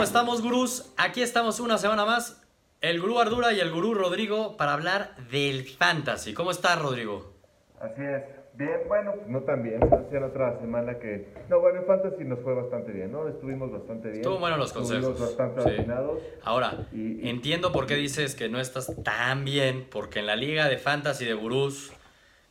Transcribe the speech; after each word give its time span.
¿Cómo 0.00 0.06
estamos, 0.06 0.40
gurús? 0.40 0.94
Aquí 0.96 1.20
estamos 1.20 1.60
una 1.60 1.76
semana 1.76 2.06
más. 2.06 2.42
El 2.80 3.02
gurú 3.02 3.20
Ardura 3.20 3.52
y 3.52 3.60
el 3.60 3.70
gurú 3.70 3.92
Rodrigo 3.92 4.56
para 4.56 4.72
hablar 4.72 5.14
del 5.30 5.68
fantasy. 5.68 6.32
¿Cómo 6.32 6.52
estás, 6.52 6.80
Rodrigo? 6.80 7.34
Así 7.78 8.00
es. 8.00 8.22
Bien, 8.54 8.80
bueno, 8.88 9.12
pues 9.14 9.28
no 9.28 9.40
tan 9.42 9.62
bien. 9.62 9.78
Hacía 9.84 10.20
la 10.20 10.28
otra 10.28 10.58
semana 10.58 10.98
que. 10.98 11.34
No, 11.50 11.60
bueno, 11.60 11.80
en 11.80 11.86
Fantasy 11.86 12.24
nos 12.24 12.38
fue 12.40 12.54
bastante 12.54 12.92
bien, 12.92 13.12
¿no? 13.12 13.28
Estuvimos 13.28 13.70
bastante 13.70 14.08
bien. 14.08 14.20
Estuvo 14.22 14.38
bueno 14.38 14.56
los 14.56 14.72
consejos. 14.72 15.04
Estuvimos 15.04 15.36
bastante 15.36 15.62
Sí. 15.64 15.68
afinados. 15.80 16.18
Ahora, 16.44 16.86
Y- 16.92 17.20
y- 17.26 17.28
entiendo 17.28 17.70
por 17.70 17.86
qué 17.86 17.96
dices 17.96 18.34
que 18.34 18.48
no 18.48 18.58
estás 18.58 18.90
tan 19.04 19.44
bien, 19.44 19.86
porque 19.90 20.20
en 20.20 20.26
la 20.26 20.34
liga 20.36 20.66
de 20.70 20.78
fantasy 20.78 21.26
de 21.26 21.34
gurús, 21.34 21.92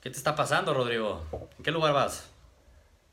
¿qué 0.02 0.12
te 0.12 0.18
está 0.18 0.36
pasando, 0.36 0.76
Rodrigo? 0.76 1.24
¿En 1.58 1.64
qué 1.64 1.72
lugar 1.72 1.94
vas? 1.96 2.32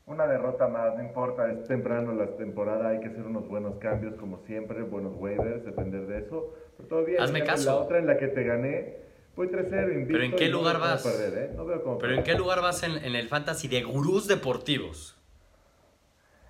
Una 0.07 0.25
derrota 0.25 0.69
más, 0.69 0.95
no 0.95 1.03
importa, 1.03 1.51
es 1.51 1.67
temprano 1.67 2.13
la 2.13 2.27
temporada, 2.37 2.89
hay 2.89 3.01
que 3.01 3.07
hacer 3.07 3.23
unos 3.23 3.45
buenos 3.49 3.75
cambios 3.75 4.15
como 4.15 4.39
siempre, 4.45 4.81
buenos 4.83 5.13
waivers, 5.17 5.65
depender 5.65 6.07
de 6.07 6.19
eso. 6.19 6.53
Pero 6.77 7.03
bien. 7.03 7.21
Hazme 7.21 7.43
caso. 7.43 7.65
La 7.65 7.75
otra 7.75 7.99
en 7.99 8.07
la 8.07 8.17
que 8.17 8.27
te 8.27 8.41
gané, 8.45 8.95
voy 9.35 9.47
3-0, 9.49 9.91
invicto. 9.91 10.13
¿Pero 10.13 10.23
en 10.23 10.35
qué 10.37 10.47
no 10.47 10.59
lugar 10.59 10.79
vas? 10.79 11.03
Perder, 11.03 11.43
¿eh? 11.43 11.51
No 11.53 11.65
veo 11.65 11.83
cómo 11.83 11.97
¿Pero 11.97 12.13
en 12.13 12.23
qué 12.23 12.35
lugar 12.35 12.61
vas 12.61 12.83
en, 12.83 13.03
en 13.03 13.15
el 13.17 13.27
fantasy 13.27 13.67
de 13.67 13.83
gurús 13.83 14.29
deportivos? 14.29 15.13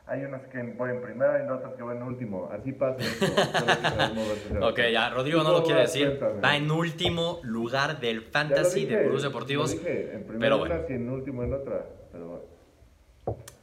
Hay 0.05 0.23
unas 0.23 0.43
que 0.49 0.61
voy 0.61 0.91
en 0.91 1.01
primera 1.01 1.43
y 1.43 1.49
otras 1.49 1.73
que 1.73 1.81
voy 1.81 1.97
en 1.97 2.03
último. 2.03 2.49
Así 2.51 2.73
pasa 2.73 2.97
de 2.99 4.59
Ok, 4.61 4.79
ya, 4.93 5.09
Rodrigo 5.09 5.39
no 5.39 5.45
¿Cómo 5.45 5.57
lo 5.57 5.63
quiere 5.65 5.81
das 5.81 5.93
decir. 5.93 6.19
Va 6.45 6.55
en 6.55 6.69
último 6.69 7.39
lugar 7.43 7.99
del 7.99 8.21
fantasy 8.21 8.81
dije, 8.81 8.97
de 8.97 9.03
gurús 9.05 9.23
lo 9.23 9.29
deportivos. 9.29 9.71
dije, 9.71 10.13
en 10.13 10.23
primera 10.27 10.39
Pero 10.39 10.57
bueno. 10.59 10.75
unas 10.75 10.89
y 10.91 10.93
en 10.93 11.09
último 11.09 11.43
en 11.43 11.53
otra. 11.53 11.85
Pero 12.11 12.27
bueno. 12.27 12.56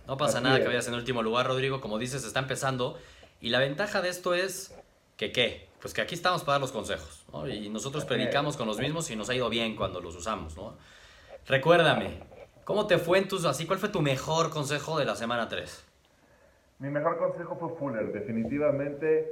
No 0.06 0.16
pasa 0.16 0.38
Así 0.38 0.44
nada 0.44 0.56
es. 0.56 0.62
que 0.62 0.68
vayas 0.68 0.86
en 0.88 0.94
último 0.94 1.22
lugar, 1.22 1.46
Rodrigo. 1.46 1.80
Como 1.80 1.98
dices, 1.98 2.24
está 2.24 2.40
empezando. 2.40 2.98
Y 3.40 3.48
la 3.50 3.58
ventaja 3.58 4.02
de 4.02 4.08
esto 4.10 4.34
es 4.34 4.74
que, 5.16 5.32
¿qué? 5.32 5.68
Pues 5.80 5.92
que 5.94 6.00
aquí 6.00 6.14
estamos 6.14 6.42
para 6.44 6.54
dar 6.54 6.60
los 6.62 6.72
consejos. 6.72 7.24
¿no? 7.32 7.46
Y 7.48 7.68
nosotros 7.68 8.04
predicamos 8.04 8.56
con 8.56 8.66
los 8.66 8.78
mismos 8.78 9.10
y 9.10 9.16
nos 9.16 9.28
ha 9.30 9.34
ido 9.34 9.48
bien 9.48 9.76
cuando 9.76 10.00
los 10.00 10.14
usamos. 10.16 10.56
¿no? 10.56 10.76
Recuérdame, 11.46 12.20
¿cómo 12.64 12.86
te 12.86 12.98
fue 12.98 13.18
en 13.18 13.28
tus... 13.28 13.44
Así, 13.44 13.66
¿cuál 13.66 13.78
fue 13.78 13.88
tu 13.90 14.00
mejor 14.00 14.50
consejo 14.50 14.98
de 14.98 15.04
la 15.04 15.14
semana 15.16 15.48
3? 15.48 15.84
Mi 16.78 16.88
mejor 16.90 17.18
consejo 17.18 17.56
fue 17.56 17.70
Fuller, 17.78 18.12
definitivamente. 18.12 19.30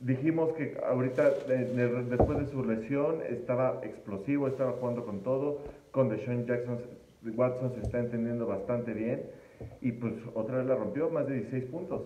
Dijimos 0.00 0.52
que 0.54 0.78
ahorita, 0.86 1.30
de- 1.30 1.64
de- 1.64 2.02
después 2.04 2.38
de 2.38 2.46
su 2.50 2.64
lesión, 2.64 3.20
estaba 3.28 3.80
explosivo, 3.82 4.46
estaba 4.46 4.72
jugando 4.72 5.04
con 5.04 5.20
todo. 5.22 5.58
Con 5.90 6.08
Deshaun 6.08 6.46
Jackson, 6.46 6.80
Watson 7.34 7.74
se 7.74 7.80
está 7.80 7.98
entendiendo 7.98 8.46
bastante 8.46 8.92
bien. 8.92 9.28
Y 9.80 9.92
pues 9.92 10.14
otra 10.34 10.58
vez 10.58 10.66
la 10.66 10.74
rompió, 10.76 11.10
más 11.10 11.26
de 11.26 11.34
16 11.34 11.64
puntos. 11.70 12.02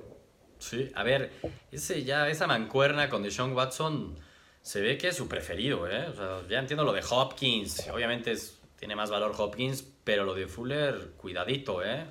Sí, 0.58 0.90
a 0.94 1.02
ver, 1.02 1.30
ese 1.72 2.04
ya, 2.04 2.28
esa 2.28 2.46
mancuerna 2.46 3.08
con 3.08 3.22
Deshaun 3.22 3.52
Watson 3.52 4.16
se 4.62 4.80
ve 4.80 4.96
que 4.96 5.08
es 5.08 5.16
su 5.16 5.28
preferido, 5.28 5.88
¿eh? 5.88 6.06
O 6.08 6.14
sea, 6.14 6.42
ya 6.48 6.58
entiendo 6.60 6.84
lo 6.84 6.92
de 6.92 7.02
Hopkins. 7.10 7.88
Obviamente 7.92 8.30
es, 8.32 8.60
tiene 8.78 8.94
más 8.94 9.10
valor 9.10 9.32
Hopkins, 9.36 9.82
pero 10.04 10.24
lo 10.24 10.34
de 10.34 10.46
Fuller, 10.46 11.12
cuidadito, 11.16 11.84
¿eh? 11.84 12.06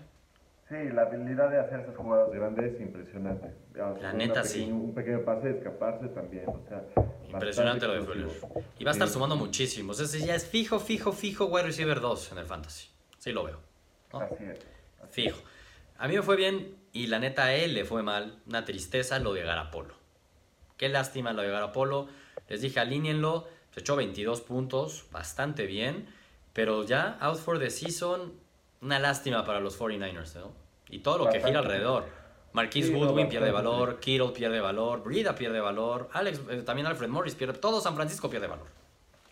Sí, 0.67 0.75
la 0.94 1.03
habilidad 1.03 1.50
de 1.50 1.59
hacer 1.59 1.81
esas 1.81 1.95
jugadas 1.97 2.30
grandes 2.31 2.73
es 2.75 2.81
impresionante. 2.81 3.47
La 3.73 4.14
neta, 4.14 4.42
pequeña- 4.42 4.44
sí. 4.45 4.69
Un 4.72 4.94
pequeño 4.94 5.22
pase 5.23 5.50
de 5.50 5.58
escaparse 5.58 6.08
también. 6.09 6.45
O 6.47 6.62
sea, 6.67 6.84
Impresionante 7.30 7.88
lo 7.88 7.94
de 7.94 8.02
Fuller. 8.02 8.28
Y 8.80 8.84
va 8.84 8.92
a 8.92 8.94
estar 8.94 9.08
Sí. 9.08 9.14
sumando 9.14 9.36
muchísimos. 9.38 10.00
Ese 10.02 10.19
ya 10.25 10.36
es 10.36 10.45
fijo, 10.45 10.80
fijo, 10.80 11.14
fijo 11.14 11.45
wide 11.45 11.64
receiver 11.67 12.02
2 12.02 12.31
en 12.34 12.38
el 12.39 12.45
fantasy. 12.45 12.89
Sí 13.17 13.31
lo 13.31 13.44
veo. 13.45 13.59
¿no? 14.12 14.19
Así 14.19 14.36
es. 14.44 14.59
Fijo. 15.12 15.42
A 15.98 16.08
mí 16.08 16.16
me 16.16 16.22
fue 16.22 16.36
bien 16.36 16.76
y 16.94 17.08
la 17.08 17.20
neta 17.20 17.45
a 17.45 17.54
él 17.54 17.73
le 17.73 17.86
fue 17.86 18.04
mal. 18.04 18.40
Una 18.48 18.66
tristeza 18.66 19.20
lo 19.20 19.34
de 19.34 19.44
Garapolo. 19.44 19.95
Qué 20.78 20.90
lástima 20.90 21.34
lo 21.34 21.42
de 21.42 21.50
Garapolo. 21.50 22.08
Les 22.50 22.62
dije, 22.62 22.80
alíñenlo. 22.80 23.47
Se 23.74 23.81
echó 23.81 23.96
22 23.96 24.41
puntos, 24.41 25.06
bastante 25.12 25.66
bien. 25.66 26.08
Pero 26.53 26.84
ya, 26.84 27.18
out 27.22 27.38
for 27.38 27.59
the 27.59 27.69
season, 27.69 28.34
una 28.81 29.00
lástima 29.00 29.46
para 29.46 29.59
los 29.59 29.80
49ers, 29.80 30.36
¿no? 30.36 30.52
Y 30.90 31.00
todo 31.00 31.19
lo 31.19 31.30
que 31.30 31.40
gira 31.40 31.59
alrededor. 31.59 32.22
Sí, 32.69 32.91
no, 32.91 33.00
Goodwin 33.00 33.30
pierde 33.30 33.52
valor, 33.52 34.00
Kittle 34.00 34.30
pierde 34.30 34.59
valor, 34.59 35.03
Brida 35.03 35.34
pierde 35.36 35.62
valor, 35.62 36.09
Alex, 36.12 36.41
eh, 36.50 36.63
también 36.63 36.86
Alfred 36.86 37.07
Morris 37.07 37.34
pierde, 37.34 37.57
todo 37.57 37.80
San 37.80 37.96
Francisco 37.96 38.30
pierde 38.30 38.47
valor. 38.47 38.68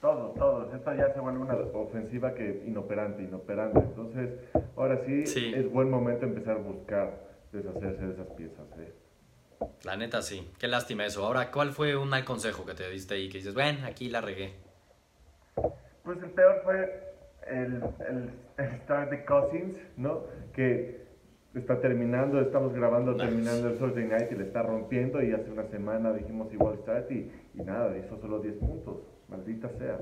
Todos, 0.01 0.33
todos. 0.35 0.73
Esto 0.73 0.93
ya 0.95 1.13
se 1.13 1.19
vuelve 1.19 1.39
una 1.39 1.55
ofensiva 1.73 2.33
que 2.33 2.63
inoperante, 2.65 3.23
inoperante. 3.23 3.79
Entonces, 3.79 4.29
ahora 4.77 5.01
sí, 5.05 5.25
Sí. 5.25 5.51
es 5.53 5.69
buen 5.71 5.89
momento 5.89 6.25
empezar 6.25 6.55
a 6.57 6.59
buscar 6.61 7.19
deshacerse 7.51 8.05
de 8.07 8.13
esas 8.13 8.27
piezas. 8.27 8.65
¿eh? 8.79 8.93
La 9.83 9.97
neta 9.97 10.21
sí, 10.21 10.49
qué 10.57 10.67
lástima 10.69 11.05
eso. 11.05 11.25
Ahora, 11.25 11.51
¿cuál 11.51 11.71
fue 11.71 11.97
un 11.97 12.07
mal 12.09 12.23
consejo 12.23 12.65
que 12.65 12.73
te 12.75 12.89
diste 12.89 13.15
ahí 13.15 13.27
que 13.29 13.39
dices, 13.39 13.53
bueno, 13.53 13.79
aquí 13.85 14.07
la 14.09 14.21
regué? 14.21 14.53
Pues 16.03 16.17
el 16.23 16.29
peor 16.31 16.61
fue 16.63 17.13
el, 17.47 17.83
el, 18.07 18.29
el 18.57 18.71
start 18.83 19.09
de 19.11 19.25
Cousins, 19.25 19.77
¿no? 19.97 20.23
Que 20.53 21.03
está 21.55 21.81
terminando, 21.81 22.39
estamos 22.39 22.73
grabando, 22.73 23.11
Nice. 23.13 23.25
terminando 23.25 23.67
el 23.67 23.77
Thursday 23.77 24.05
Night 24.07 24.31
y 24.31 24.35
le 24.35 24.45
está 24.45 24.61
rompiendo. 24.63 25.21
Y 25.21 25.33
hace 25.33 25.51
una 25.51 25.65
semana 25.67 26.13
dijimos 26.13 26.53
igual 26.53 26.77
start 26.83 27.11
y, 27.11 27.29
y 27.53 27.61
nada, 27.63 27.97
hizo 27.97 28.17
solo 28.21 28.39
10 28.39 28.55
puntos. 28.55 28.97
Maldita 29.29 29.69
sea. 29.77 29.97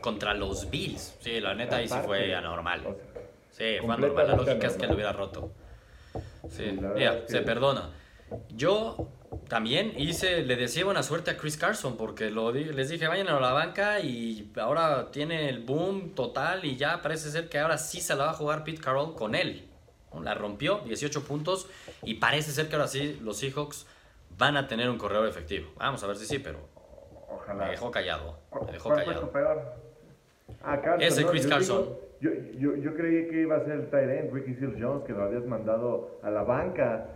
Contra 0.00 0.34
los 0.34 0.68
Bills. 0.70 1.16
Sí, 1.20 1.40
la 1.40 1.54
neta 1.54 1.76
ahí 1.76 1.88
sí 1.88 1.96
fue 2.04 2.34
anormal. 2.34 2.80
o 2.86 2.94
sea, 2.94 3.22
Sí, 3.50 3.84
fue 3.84 3.94
anormal. 3.94 4.26
La 4.28 4.36
lógica 4.36 4.66
es 4.66 4.76
que 4.76 4.86
lo 4.86 4.94
hubiera 4.94 5.12
roto. 5.12 5.52
Sí, 6.48 6.64
es 6.64 7.10
que- 7.10 7.22
se 7.28 7.40
perdona. 7.42 7.90
Yo 8.50 9.08
también 9.48 9.92
hice, 9.98 10.42
le 10.42 10.56
decía 10.56 10.84
buena 10.84 11.02
suerte 11.02 11.30
a 11.30 11.36
Chris 11.36 11.56
Carson 11.56 11.96
porque 11.96 12.30
lo 12.30 12.50
les 12.52 12.88
dije 12.88 13.06
vayan 13.06 13.28
a 13.28 13.38
la 13.38 13.52
banca 13.52 14.00
y 14.00 14.50
ahora 14.56 15.10
tiene 15.10 15.48
el 15.50 15.60
boom 15.60 16.14
total 16.14 16.64
y 16.64 16.76
ya 16.76 17.02
parece 17.02 17.30
ser 17.30 17.48
que 17.48 17.58
ahora 17.58 17.76
sí 17.78 18.00
se 18.00 18.14
la 18.14 18.24
va 18.24 18.30
a 18.30 18.34
jugar 18.34 18.64
Pete 18.64 18.80
Carroll 18.80 19.14
con 19.14 19.34
él. 19.34 19.68
La 20.22 20.34
rompió, 20.34 20.80
18 20.86 21.24
puntos 21.24 21.66
y 22.02 22.14
parece 22.14 22.52
ser 22.52 22.68
que 22.68 22.76
ahora 22.76 22.88
sí 22.88 23.18
los 23.22 23.38
Seahawks 23.38 23.86
van 24.38 24.56
a 24.56 24.66
tener 24.68 24.88
un 24.90 24.98
correo 24.98 25.26
efectivo. 25.26 25.70
Vamos 25.76 26.02
a 26.02 26.06
ver 26.06 26.16
si 26.16 26.26
sí, 26.26 26.38
pero 26.38 26.68
Ojalá. 27.42 27.64
me 27.64 27.70
dejó 27.70 27.90
callado. 27.90 28.38
¿Cu- 28.50 28.64
Me 28.66 28.72
dejó 28.72 28.88
¿Cuál 28.90 28.96
fue 29.04 29.04
callado. 29.14 29.26
tu 29.26 29.32
peor? 29.32 29.62
Ah, 30.62 30.80
Carson. 30.80 31.02
Ese 31.02 31.22
¿no? 31.22 31.28
Chris 31.30 31.42
Yo 31.44 31.48
Carson. 31.50 31.82
digo- 31.82 32.00
yo, 32.20 32.30
yo, 32.58 32.76
yo 32.76 32.94
creí 32.94 33.28
que 33.28 33.40
iba 33.42 33.56
a 33.56 33.64
ser 33.64 33.72
el 33.72 33.90
tight 33.90 34.08
end, 34.08 34.32
Ricky 34.32 34.54
Seals 34.54 34.76
Jones, 34.80 35.04
que 35.06 35.12
lo 35.12 35.24
habías 35.24 35.44
mandado 35.44 36.18
a 36.22 36.30
la 36.30 36.42
banca. 36.44 37.06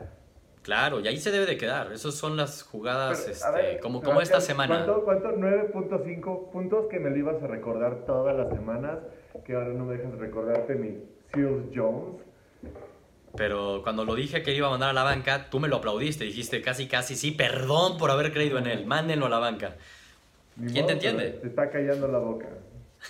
Claro, 0.62 0.98
y 0.98 1.06
ahí 1.06 1.16
se 1.16 1.30
debe 1.30 1.46
de 1.46 1.56
quedar. 1.56 1.92
Esas 1.92 2.14
son 2.14 2.36
las 2.36 2.64
jugadas 2.64 3.20
Pero, 3.20 3.32
este, 3.32 3.52
ver, 3.52 3.80
como, 3.80 4.02
como 4.02 4.20
esta 4.20 4.40
semana. 4.40 4.84
¿Cuánto? 4.84 5.04
¿Cuánto? 5.04 5.28
9.5 5.36 6.50
puntos 6.50 6.86
que 6.90 6.98
me 6.98 7.10
lo 7.10 7.16
ibas 7.16 7.40
a 7.40 7.46
recordar 7.46 8.04
todas 8.04 8.36
las 8.36 8.48
semanas, 8.48 8.98
que 9.44 9.54
ahora 9.54 9.68
no 9.68 9.84
me 9.84 9.96
dejas 9.96 10.18
recordarte 10.18 10.74
mi 10.74 10.98
Seals 11.32 11.66
Jones. 11.72 12.20
Pero 13.36 13.82
cuando 13.84 14.04
lo 14.04 14.14
dije 14.14 14.42
que 14.42 14.54
iba 14.54 14.66
a 14.66 14.70
mandar 14.70 14.90
a 14.90 14.92
la 14.92 15.02
banca, 15.04 15.50
tú 15.50 15.60
me 15.60 15.68
lo 15.68 15.76
aplaudiste. 15.76 16.24
Dijiste 16.24 16.62
casi, 16.62 16.88
casi, 16.88 17.14
sí, 17.14 17.30
perdón 17.32 17.98
por 17.98 18.10
haber 18.10 18.32
creído 18.32 18.58
en 18.58 18.66
él. 18.66 18.86
Mándenlo 18.86 19.26
a 19.26 19.28
la 19.28 19.38
banca. 19.38 19.76
Ni 20.56 20.72
¿Quién 20.72 20.74
te 20.74 20.80
modo, 20.82 20.92
entiende? 20.92 21.30
Te 21.40 21.46
está 21.48 21.70
callando 21.70 22.08
la 22.08 22.18
boca. 22.18 22.48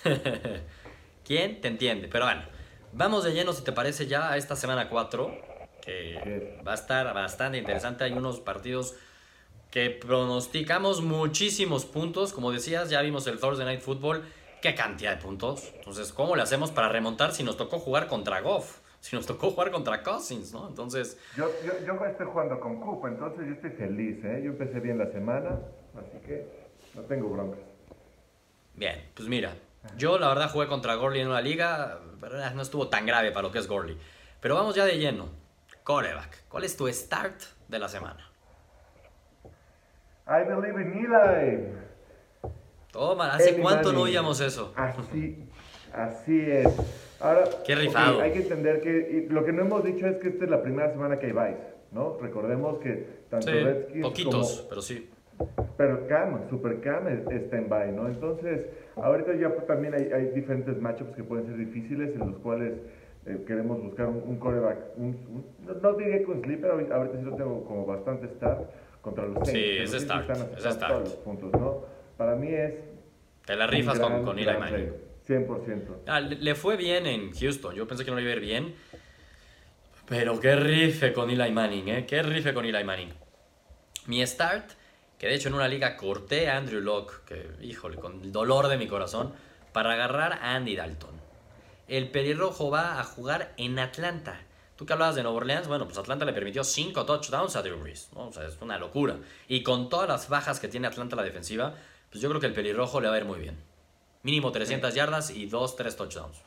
¿Quién 1.25 1.61
te 1.61 1.67
entiende? 1.67 2.07
Pero 2.11 2.25
bueno, 2.25 2.41
vamos 2.93 3.23
de 3.23 3.33
lleno, 3.33 3.53
si 3.53 3.63
te 3.63 3.71
parece, 3.71 4.07
ya 4.07 4.31
a 4.31 4.37
esta 4.37 4.55
semana 4.55 4.89
4, 4.89 5.31
que 5.81 6.19
Sí. 6.57 6.63
va 6.65 6.71
a 6.73 6.75
estar 6.75 7.13
bastante 7.13 7.57
interesante. 7.57 8.03
Hay 8.03 8.13
unos 8.13 8.39
partidos 8.39 8.95
que 9.71 9.89
pronosticamos 9.89 11.01
muchísimos 11.01 11.85
puntos. 11.85 12.33
Como 12.33 12.51
decías, 12.51 12.89
ya 12.89 13.01
vimos 13.01 13.27
el 13.27 13.39
Thursday 13.39 13.65
Night 13.65 13.81
Football. 13.81 14.23
¿Qué 14.61 14.73
cantidad 14.75 15.15
de 15.15 15.21
puntos? 15.21 15.71
Entonces, 15.75 16.11
¿cómo 16.11 16.35
le 16.35 16.41
hacemos 16.41 16.71
para 16.71 16.89
remontar 16.89 17.31
si 17.33 17.43
nos 17.43 17.57
tocó 17.57 17.79
jugar 17.79 18.07
contra 18.07 18.41
Goff? 18.41 18.79
Si 18.99 19.15
nos 19.15 19.25
tocó 19.27 19.51
jugar 19.51 19.69
contra 19.71 20.01
Cousins, 20.01 20.51
¿no? 20.51 20.67
Entonces, 20.67 21.19
Yo, 21.37 21.47
yo, 21.63 21.73
yo 21.85 22.05
estoy 22.05 22.25
jugando 22.25 22.59
con 22.59 22.81
Coop, 22.81 23.05
entonces 23.05 23.45
yo 23.47 23.53
estoy 23.53 23.69
feliz, 23.71 24.23
¿eh? 24.25 24.41
Yo 24.43 24.51
empecé 24.51 24.79
bien 24.79 24.97
la 24.97 25.11
semana, 25.11 25.59
así 25.95 26.17
que 26.25 26.66
no 26.97 27.03
tengo 27.03 27.29
broncas. 27.29 27.59
Bien, 28.73 29.03
pues 29.15 29.29
mira, 29.29 29.53
yo 29.97 30.17
la 30.19 30.29
verdad 30.29 30.49
jugué 30.49 30.67
contra 30.67 30.95
Gorley 30.95 31.21
en 31.21 31.27
una 31.27 31.41
liga, 31.41 31.99
pero 32.19 32.37
no 32.53 32.61
estuvo 32.61 32.89
tan 32.89 33.05
grave 33.05 33.31
para 33.31 33.43
lo 33.43 33.51
que 33.51 33.59
es 33.59 33.67
Gorley. 33.67 33.97
Pero 34.41 34.55
vamos 34.55 34.75
ya 34.75 34.85
de 34.85 34.97
lleno. 34.97 35.29
Coreback, 35.83 36.47
¿cuál 36.49 36.63
es 36.63 36.75
tu 36.75 36.87
start 36.91 37.39
de 37.67 37.79
la 37.79 37.87
semana? 37.87 38.29
I 40.27 40.43
believe 40.43 40.81
in 40.81 41.05
Eli. 41.05 41.67
Toma, 42.91 43.33
¿hace 43.33 43.51
Eli 43.51 43.61
cuánto 43.61 43.93
no 43.93 44.01
oíamos 44.01 44.41
eso? 44.41 44.73
Así, 44.75 45.47
así 45.93 46.41
es. 46.51 46.67
Ahora, 47.19 47.45
Qué 47.65 47.75
rifado. 47.75 48.21
hay 48.21 48.31
que 48.33 48.39
entender 48.39 48.81
que 48.81 49.27
lo 49.29 49.45
que 49.45 49.53
no 49.53 49.61
hemos 49.63 49.83
dicho 49.83 50.05
es 50.07 50.17
que 50.17 50.29
esta 50.29 50.45
es 50.45 50.51
la 50.51 50.61
primera 50.61 50.91
semana 50.91 51.17
que 51.17 51.27
hay 51.27 51.31
Vice, 51.31 51.63
¿no? 51.91 52.17
Recordemos 52.19 52.79
que 52.79 53.23
tanto 53.29 53.47
Sí, 53.47 53.53
Redskins 53.59 54.03
poquitos, 54.03 54.51
como 54.57 54.69
pero 54.69 54.81
sí. 54.81 55.09
Pero 55.77 56.07
Cam, 56.07 56.49
Super 56.49 56.79
Cam 56.81 57.07
es- 57.07 57.27
está 57.31 57.57
en 57.57 57.69
bye, 57.69 57.91
¿no? 57.91 58.07
Entonces, 58.07 58.65
ahorita 58.95 59.35
ya 59.35 59.53
pues, 59.53 59.67
también 59.67 59.93
hay, 59.93 60.11
hay 60.11 60.29
diferentes 60.31 60.79
matchups 60.81 61.15
que 61.15 61.23
pueden 61.23 61.45
ser 61.45 61.57
difíciles 61.57 62.13
en 62.15 62.19
los 62.31 62.37
cuales 62.39 62.73
eh, 63.27 63.43
queremos 63.45 63.81
buscar 63.81 64.07
un, 64.07 64.23
un 64.25 64.37
coreback. 64.39 64.77
un- 64.95 65.05
un- 65.67 65.81
no, 65.81 65.93
diría 65.93 66.23
con 66.23 66.41
sleeper, 66.41 66.71
ahorita 66.71 67.17
sí 67.19 67.23
lo 67.23 67.35
tengo 67.35 67.63
como 67.65 67.85
bastante 67.85 68.27
start. 68.29 68.61
contra 69.01 69.25
los 69.25 69.35
Saints. 69.47 69.51
Sí, 69.51 69.57
que 69.77 69.83
es 69.83 69.91
start, 70.03 70.29
es 70.57 70.63
start. 70.63 70.79
todos 70.91 71.03
los 71.03 71.15
puntos, 71.17 71.51
¿no? 71.53 71.77
Para 72.17 72.35
mí 72.35 72.47
es 72.51 72.73
Te 73.45 73.55
la 73.55 73.65
un 73.65 73.71
rifas 73.71 73.99
gran, 73.99 74.11
con, 74.13 74.25
con 74.25 74.39
Eli 74.39 74.45
Manning. 74.57 74.91
trade. 75.25 75.45
100%. 75.45 75.81
Ah, 76.07 76.19
le, 76.19 76.35
le 76.37 76.55
fue 76.55 76.75
bien 76.77 77.05
en 77.05 77.31
Houston. 77.31 77.73
Yo 77.75 77.87
pensé 77.87 78.03
que 78.03 78.11
no 78.11 78.17
le 78.17 78.23
iba 78.23 78.31
a 78.31 78.35
ir 78.35 78.41
bien. 78.41 78.73
Pero 80.09 80.39
qué 80.39 80.55
rife 80.55 81.13
con 81.13 81.29
Eli 81.29 81.51
Manning, 81.51 81.87
¿eh? 81.89 82.05
Qué 82.05 82.21
rife 82.23 82.53
con 82.53 82.65
Eli 82.65 82.83
Manning. 82.83 83.09
Mi 84.07 84.25
start, 84.25 84.71
que 85.17 85.27
de 85.27 85.35
hecho 85.35 85.49
en 85.49 85.55
una 85.55 85.67
liga 85.67 85.97
corté 85.97 86.49
a 86.49 86.57
Andrew 86.57 86.81
Locke, 86.81 87.21
que 87.25 87.49
híjole, 87.61 87.97
con 87.97 88.21
el 88.21 88.31
dolor 88.31 88.67
de 88.67 88.77
mi 88.77 88.87
corazón, 88.87 89.33
para 89.73 89.93
agarrar 89.93 90.33
a 90.33 90.55
Andy 90.55 90.75
Dalton. 90.75 91.15
El 91.87 92.09
pelirrojo 92.09 92.69
va 92.69 92.99
a 92.99 93.03
jugar 93.03 93.53
en 93.57 93.79
Atlanta. 93.79 94.41
Tú 94.75 94.85
que 94.85 94.93
hablabas 94.93 95.15
de 95.15 95.23
Nueva 95.23 95.37
Orleans, 95.37 95.67
bueno, 95.67 95.85
pues 95.85 95.97
Atlanta 95.97 96.25
le 96.25 96.33
permitió 96.33 96.63
5 96.63 97.05
touchdowns 97.05 97.55
a 97.55 97.63
Drew 97.63 97.79
Brees. 97.79 98.09
¿no? 98.13 98.27
O 98.27 98.33
sea, 98.33 98.45
es 98.45 98.57
una 98.61 98.77
locura. 98.77 99.17
Y 99.47 99.63
con 99.63 99.89
todas 99.89 100.07
las 100.07 100.29
bajas 100.29 100.59
que 100.59 100.67
tiene 100.67 100.87
Atlanta 100.87 101.15
la 101.15 101.23
defensiva, 101.23 101.73
pues 102.11 102.21
yo 102.21 102.29
creo 102.29 102.39
que 102.39 102.47
el 102.47 102.53
pelirrojo 102.53 103.01
le 103.01 103.07
va 103.07 103.15
a 103.15 103.17
ir 103.17 103.25
muy 103.25 103.39
bien. 103.39 103.57
Mínimo 104.21 104.51
300 104.51 104.93
yardas 104.93 105.31
y 105.31 105.47
2, 105.47 105.75
3 105.75 105.95
touchdowns. 105.95 106.41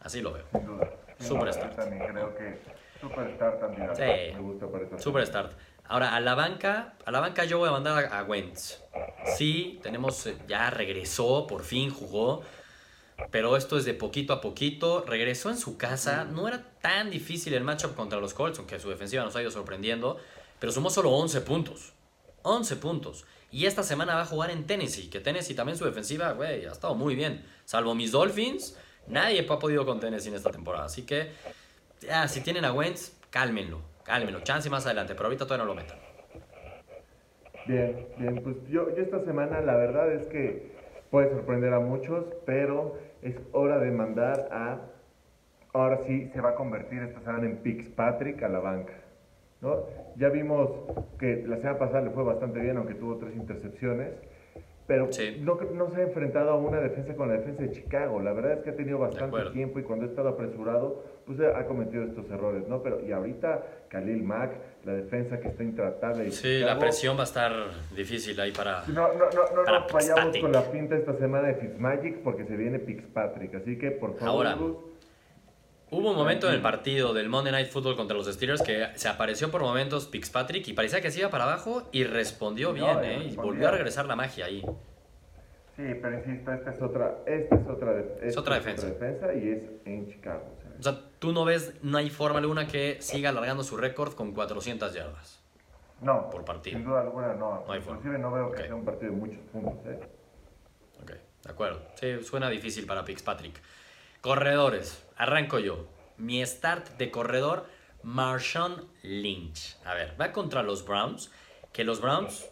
Así 0.00 0.20
lo 0.22 0.32
veo. 0.32 0.44
Sin 0.52 0.66
duda. 0.66 0.90
Superstar. 1.20 1.74
también 1.74 2.06
creo 2.12 2.34
que 2.36 2.58
superstar 3.00 3.58
también. 3.58 3.90
Sí. 3.94 4.02
Me 4.34 4.40
gusta 4.40 4.66
para 4.66 4.84
esta 4.84 4.98
Super 4.98 5.26
start. 5.26 5.52
Ahora, 5.88 6.14
a 6.14 6.20
la 6.20 6.34
banca, 6.34 6.94
a 7.04 7.10
la 7.10 7.20
banca 7.20 7.44
yo 7.44 7.58
voy 7.58 7.68
a 7.68 7.72
mandar 7.72 8.04
a, 8.04 8.18
a 8.20 8.24
Wentz. 8.24 8.78
Sí, 9.36 9.80
tenemos, 9.82 10.26
eh, 10.26 10.36
ya 10.46 10.70
regresó, 10.70 11.46
por 11.46 11.64
fin 11.64 11.90
jugó. 11.90 12.42
Pero 13.30 13.56
esto 13.56 13.76
es 13.76 13.84
de 13.84 13.94
poquito 13.94 14.32
a 14.32 14.40
poquito. 14.40 15.04
Regresó 15.06 15.50
en 15.50 15.58
su 15.58 15.76
casa. 15.76 16.24
No 16.24 16.46
era 16.46 16.62
tan 16.80 17.10
difícil 17.10 17.54
el 17.54 17.64
matchup 17.64 17.94
contra 17.94 18.20
los 18.20 18.32
Colts, 18.32 18.58
aunque 18.58 18.78
su 18.78 18.88
defensiva 18.88 19.24
nos 19.24 19.34
ha 19.34 19.42
ido 19.42 19.50
sorprendiendo. 19.50 20.18
Pero 20.60 20.72
sumó 20.72 20.90
solo 20.90 21.10
11 21.10 21.40
puntos. 21.40 21.92
11 22.42 22.76
puntos. 22.76 23.24
Y 23.50 23.66
esta 23.66 23.82
semana 23.82 24.14
va 24.14 24.22
a 24.22 24.26
jugar 24.26 24.50
en 24.50 24.66
Tennessee. 24.66 25.08
Que 25.08 25.20
Tennessee 25.20 25.54
también 25.54 25.78
su 25.78 25.84
defensiva, 25.84 26.32
güey, 26.32 26.66
ha 26.66 26.72
estado 26.72 26.94
muy 26.94 27.14
bien. 27.14 27.44
Salvo 27.64 27.94
mis 27.94 28.12
Dolphins, 28.12 28.76
nadie 29.06 29.46
ha 29.48 29.58
podido 29.58 29.84
con 29.86 30.00
Tennessee 30.00 30.28
en 30.28 30.34
esta 30.34 30.50
temporada. 30.50 30.84
Así 30.84 31.02
que, 31.02 31.32
ya, 32.00 32.28
si 32.28 32.40
tienen 32.42 32.64
a 32.64 32.72
Wentz, 32.72 33.12
cálmenlo. 33.30 33.80
Cálmenlo. 34.08 34.40
Chance 34.40 34.70
más 34.70 34.86
adelante, 34.86 35.14
pero 35.14 35.26
ahorita 35.26 35.44
todavía 35.44 35.66
no 35.66 35.74
lo 35.74 35.74
metan. 35.74 35.98
Bien, 37.66 38.06
bien, 38.16 38.42
pues 38.42 38.56
yo, 38.68 38.96
yo 38.96 39.02
esta 39.02 39.22
semana 39.22 39.60
la 39.60 39.76
verdad 39.76 40.10
es 40.10 40.26
que 40.28 40.72
puede 41.10 41.28
sorprender 41.28 41.74
a 41.74 41.80
muchos, 41.80 42.24
pero 42.46 42.98
es 43.20 43.36
hora 43.52 43.78
de 43.78 43.90
mandar 43.90 44.48
a, 44.50 44.78
ahora 45.74 45.98
sí 46.06 46.30
se 46.32 46.40
va 46.40 46.50
a 46.50 46.54
convertir 46.54 47.02
esta 47.02 47.20
semana 47.20 47.44
en 47.44 47.58
Pix 47.58 47.90
Patrick 47.90 48.42
a 48.42 48.48
la 48.48 48.60
banca, 48.60 48.94
¿no? 49.60 49.84
Ya 50.16 50.30
vimos 50.30 50.70
que 51.18 51.44
la 51.46 51.58
semana 51.58 51.78
pasada 51.78 52.00
le 52.00 52.10
fue 52.10 52.24
bastante 52.24 52.60
bien, 52.60 52.78
aunque 52.78 52.94
tuvo 52.94 53.18
tres 53.18 53.36
intercepciones, 53.36 54.14
pero 54.88 55.12
Sí. 55.12 55.36
no, 55.40 55.56
no 55.74 55.90
se 55.90 56.00
ha 56.00 56.04
enfrentado 56.04 56.50
a 56.50 56.56
una 56.56 56.80
defensa 56.80 57.14
con 57.14 57.28
la 57.28 57.34
defensa 57.34 57.62
de 57.62 57.70
Chicago, 57.70 58.20
la 58.20 58.32
verdad 58.32 58.54
es 58.54 58.60
que 58.64 58.70
ha 58.70 58.74
tenido 58.74 58.98
bastante 58.98 59.38
tiempo 59.52 59.78
y 59.78 59.82
cuando 59.84 60.06
ha 60.06 60.08
estado 60.08 60.30
apresurado, 60.30 61.04
pues 61.26 61.38
ha 61.40 61.64
cometido 61.66 62.04
estos 62.04 62.28
errores, 62.30 62.66
¿no? 62.66 62.82
Pero, 62.82 62.98
y 63.06 63.12
ahorita 63.12 63.62
Khalil 63.90 64.22
Mack, 64.22 64.52
la 64.84 64.94
defensa 64.94 65.38
que 65.40 65.48
está 65.48 65.62
intratable 65.62 66.30
Sí, 66.30 66.48
la 66.54 66.58
Chicago, 66.60 66.80
presión 66.80 67.16
va 67.16 67.20
a 67.20 67.24
estar 67.24 67.52
difícil 67.94 68.40
ahí 68.40 68.50
para... 68.50 68.82
no, 68.88 69.08
no, 69.12 69.18
no, 69.18 69.56
no 69.56 69.64
Para 69.64 69.80
nos 69.80 69.92
Fitzpatrick. 69.92 70.42
con 70.42 70.52
la 70.52 70.62
pinta 70.62 70.96
esta 70.96 71.12
semana 71.18 71.48
de 71.48 71.54
Fitzmagic 71.56 72.18
porque 72.22 72.44
se 72.46 72.56
viene 72.56 72.78
Fitzpatrick. 72.78 73.54
Así 73.56 73.76
que, 73.78 73.90
por 73.90 74.16
favor, 74.16 74.46
Ahora. 74.46 74.58
Hubo 75.90 76.10
un 76.10 76.16
momento 76.16 76.48
en 76.48 76.54
el 76.54 76.60
partido 76.60 77.14
del 77.14 77.28
Monday 77.30 77.50
Night 77.52 77.68
Football 77.70 77.96
contra 77.96 78.14
los 78.16 78.26
Steelers 78.26 78.60
que 78.62 78.88
se 78.94 79.08
apareció 79.08 79.50
por 79.50 79.62
momentos 79.62 80.08
Fitzpatrick 80.08 80.68
y 80.68 80.74
parecía 80.74 81.00
que 81.00 81.10
se 81.10 81.20
iba 81.20 81.30
para 81.30 81.44
abajo 81.44 81.88
y 81.92 82.04
respondió 82.04 82.68
No, 82.68 82.74
bien, 82.74 82.86
y 82.86 83.06
¿eh? 83.06 83.12
Y 83.14 83.16
respondía. 83.28 83.42
volvió 83.42 83.68
a 83.68 83.70
regresar 83.70 84.06
la 84.06 84.14
magia 84.14 84.44
ahí. 84.46 84.60
sí, 85.76 85.84
pero 86.02 86.18
insisto, 86.18 86.52
esta 86.52 86.70
es 86.72 86.82
otra, 86.82 87.14
esta 87.26 87.54
es 87.54 87.66
otra, 87.66 87.94
esta 88.20 88.40
otra 88.40 88.54
defensa. 88.56 88.86
defensa 88.86 89.32
y 89.32 89.48
es 89.48 89.62
en 89.86 90.08
Chicago. 90.10 90.42
o 90.78 90.82
sea. 90.82 90.94
Tú 91.18 91.32
no 91.32 91.44
ves, 91.46 91.72
no 91.82 91.96
hay 91.98 92.10
forma 92.10 92.38
alguna 92.38 92.66
que 92.68 92.98
siga 93.00 93.30
alargando 93.30 93.64
su 93.64 93.76
récord 93.78 94.12
con 94.12 94.32
400 94.32 94.92
yardas. 94.92 95.42
no, 96.02 96.28
por 96.28 96.44
partido. 96.44 96.76
Sin 96.76 96.86
duda 96.86 97.00
alguna, 97.00 97.32
no. 97.34 97.64
No 97.66 97.72
hay 97.72 97.80
forma. 97.80 97.96
Inclusive 97.98 98.18
no 98.22 98.30
veo 98.30 98.50
que 98.52 98.58
Ok. 98.60 98.66
sea 98.66 98.74
un 98.74 98.84
partido 98.84 99.10
de 99.12 99.16
muchos 99.16 99.38
puntos. 99.50 99.74
¿eh? 99.86 99.98
Ok, 101.02 101.10
de 101.44 101.50
acuerdo. 101.50 101.80
Sí, 101.94 102.22
suena 102.22 102.50
difícil 102.50 102.84
para 102.86 103.02
Fitzpatrick. 103.04 103.58
Corredores, 104.20 105.06
arranco 105.16 105.60
yo. 105.60 105.86
Mi 106.16 106.44
start 106.44 106.98
de 106.98 107.12
corredor, 107.12 107.66
Marshawn 108.02 108.84
Lynch. 109.02 109.76
A 109.84 109.94
ver, 109.94 110.20
va 110.20 110.32
contra 110.32 110.64
los 110.64 110.84
Browns, 110.84 111.30
que 111.72 111.84
los 111.84 112.00
Browns, 112.00 112.46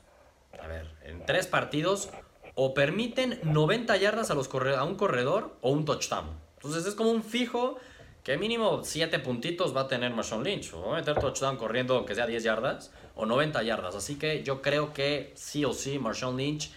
a 0.63 0.69
ver, 0.69 0.87
en 1.03 1.27
tres 1.27 1.49
partidos, 1.49 2.11
o 2.55 2.73
permiten 2.73 3.41
90 3.43 3.97
yardas 3.97 4.31
a, 4.31 4.35
los 4.35 4.49
a 4.55 4.85
un 4.85 4.95
corredor 4.95 5.57
o 5.61 5.71
un 5.71 5.85
touchdown. 5.85 6.29
Entonces 6.55 6.87
es 6.87 6.95
como 6.95 7.11
un 7.11 7.25
fijo 7.25 7.77
que 8.23 8.39
mínimo 8.39 8.85
7 8.85 9.19
puntitos 9.19 9.77
va 9.77 9.83
a 9.83 9.89
tener 9.89 10.13
Marshawn 10.13 10.45
Lynch. 10.45 10.73
O 10.73 10.83
va 10.83 10.99
a 10.99 11.01
meter 11.01 11.19
touchdown 11.19 11.57
corriendo 11.57 11.97
aunque 11.97 12.15
sea 12.15 12.27
10 12.27 12.45
yardas 12.45 12.93
o 13.17 13.27
90 13.27 13.63
yardas. 13.65 13.97
Así 13.97 14.17
que 14.19 14.45
yo 14.45 14.63
creo 14.63 14.93
que 14.93 15.33
sí 15.35 15.65
o 15.65 15.73
sí 15.73 15.99
Marshawn 15.99 16.37
Lynch, 16.37 16.71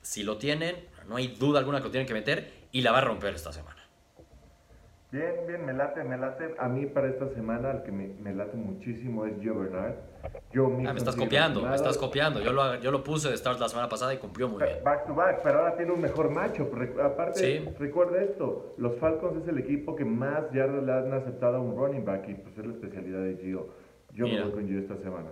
si 0.00 0.22
lo 0.22 0.38
tienen, 0.38 0.88
no 1.08 1.16
hay 1.16 1.26
duda 1.26 1.58
alguna 1.58 1.78
que 1.78 1.84
lo 1.84 1.90
tienen 1.90 2.06
que 2.06 2.14
meter 2.14 2.52
y 2.70 2.82
la 2.82 2.92
va 2.92 2.98
a 2.98 3.02
romper 3.02 3.34
esta 3.34 3.52
semana. 3.52 3.77
Bien, 5.10 5.32
bien, 5.46 5.64
me 5.64 5.72
late, 5.72 6.04
me 6.04 6.18
late. 6.18 6.54
A 6.58 6.68
mí 6.68 6.84
para 6.84 7.08
esta 7.08 7.28
semana 7.30 7.70
el 7.70 7.82
que 7.82 7.90
me, 7.90 8.08
me 8.20 8.34
late 8.34 8.58
muchísimo 8.58 9.24
es 9.24 9.32
Joe 9.42 9.54
Bernard. 9.56 9.94
Yo 10.52 10.66
Ah, 10.86 10.92
me 10.92 10.98
estás 10.98 11.16
copiando, 11.16 11.62
me 11.62 11.74
estás 11.74 11.96
copiando. 11.96 12.40
Yo 12.40 12.52
lo, 12.52 12.74
yo 12.76 12.90
lo 12.90 13.02
puse 13.02 13.30
de 13.30 13.36
start 13.38 13.58
la 13.58 13.70
semana 13.70 13.88
pasada 13.88 14.12
y 14.12 14.18
cumplió 14.18 14.48
muy 14.50 14.62
bien. 14.62 14.84
Back 14.84 15.06
to 15.06 15.14
back, 15.14 15.40
pero 15.42 15.60
ahora 15.60 15.76
tiene 15.76 15.92
un 15.92 16.00
mejor. 16.02 16.30
Re- 16.34 17.02
Aparte, 17.02 17.38
Sí. 17.38 17.68
recuerda 17.78 18.20
esto: 18.22 18.74
los 18.76 18.98
Falcons 18.98 19.42
es 19.42 19.48
el 19.48 19.56
equipo 19.58 19.96
que 19.96 20.04
más 20.04 20.50
yardas 20.52 20.82
le 20.84 20.92
han 20.92 21.12
aceptado 21.14 21.56
a 21.56 21.60
un 21.60 21.74
running 21.74 22.04
back 22.04 22.28
y 22.28 22.34
pues 22.34 22.58
es 22.58 22.66
la 22.66 22.72
especialidad 22.74 23.20
de 23.20 23.36
Gio. 23.42 23.68
Yo 24.12 24.26
Mira. 24.26 24.44
me 24.44 24.50
voy 24.50 24.60
con 24.60 24.68
Gio 24.68 24.78
esta 24.80 24.96
semana. 24.98 25.30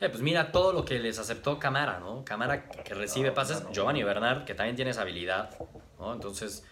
Eh, 0.00 0.08
pues 0.08 0.20
mira 0.20 0.50
todo 0.50 0.72
lo 0.72 0.84
que 0.84 0.98
les 0.98 1.20
aceptó 1.20 1.60
Camara, 1.60 2.00
¿no? 2.00 2.24
Camara 2.24 2.68
que 2.68 2.92
recibe 2.94 3.30
pases, 3.30 3.64
Giovanni 3.70 4.02
Bernard, 4.02 4.44
que 4.44 4.54
también 4.54 4.74
tiene 4.74 4.90
esa 4.90 5.02
habilidad, 5.02 5.50
¿no? 6.00 6.12
Entonces, 6.12 6.66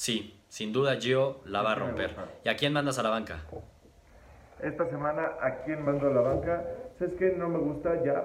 sí, 0.00 0.40
sin 0.48 0.72
duda 0.72 0.96
Gio 0.96 1.40
la 1.44 1.60
va 1.60 1.72
a 1.72 1.74
romper. 1.74 2.10
¿Y 2.42 2.48
a 2.48 2.56
quién 2.56 2.72
mandas 2.72 2.98
a 2.98 3.02
la 3.02 3.10
banca? 3.10 3.40
Esta 4.62 4.88
semana, 4.88 5.32
¿a 5.42 5.56
quién 5.64 5.84
mando 5.84 6.08
a 6.08 6.10
la 6.14 6.22
banca? 6.22 6.64
¿Sabes 6.98 7.14
qué? 7.18 7.34
No 7.36 7.48
me 7.50 7.58
gusta 7.58 8.02
ya 8.02 8.24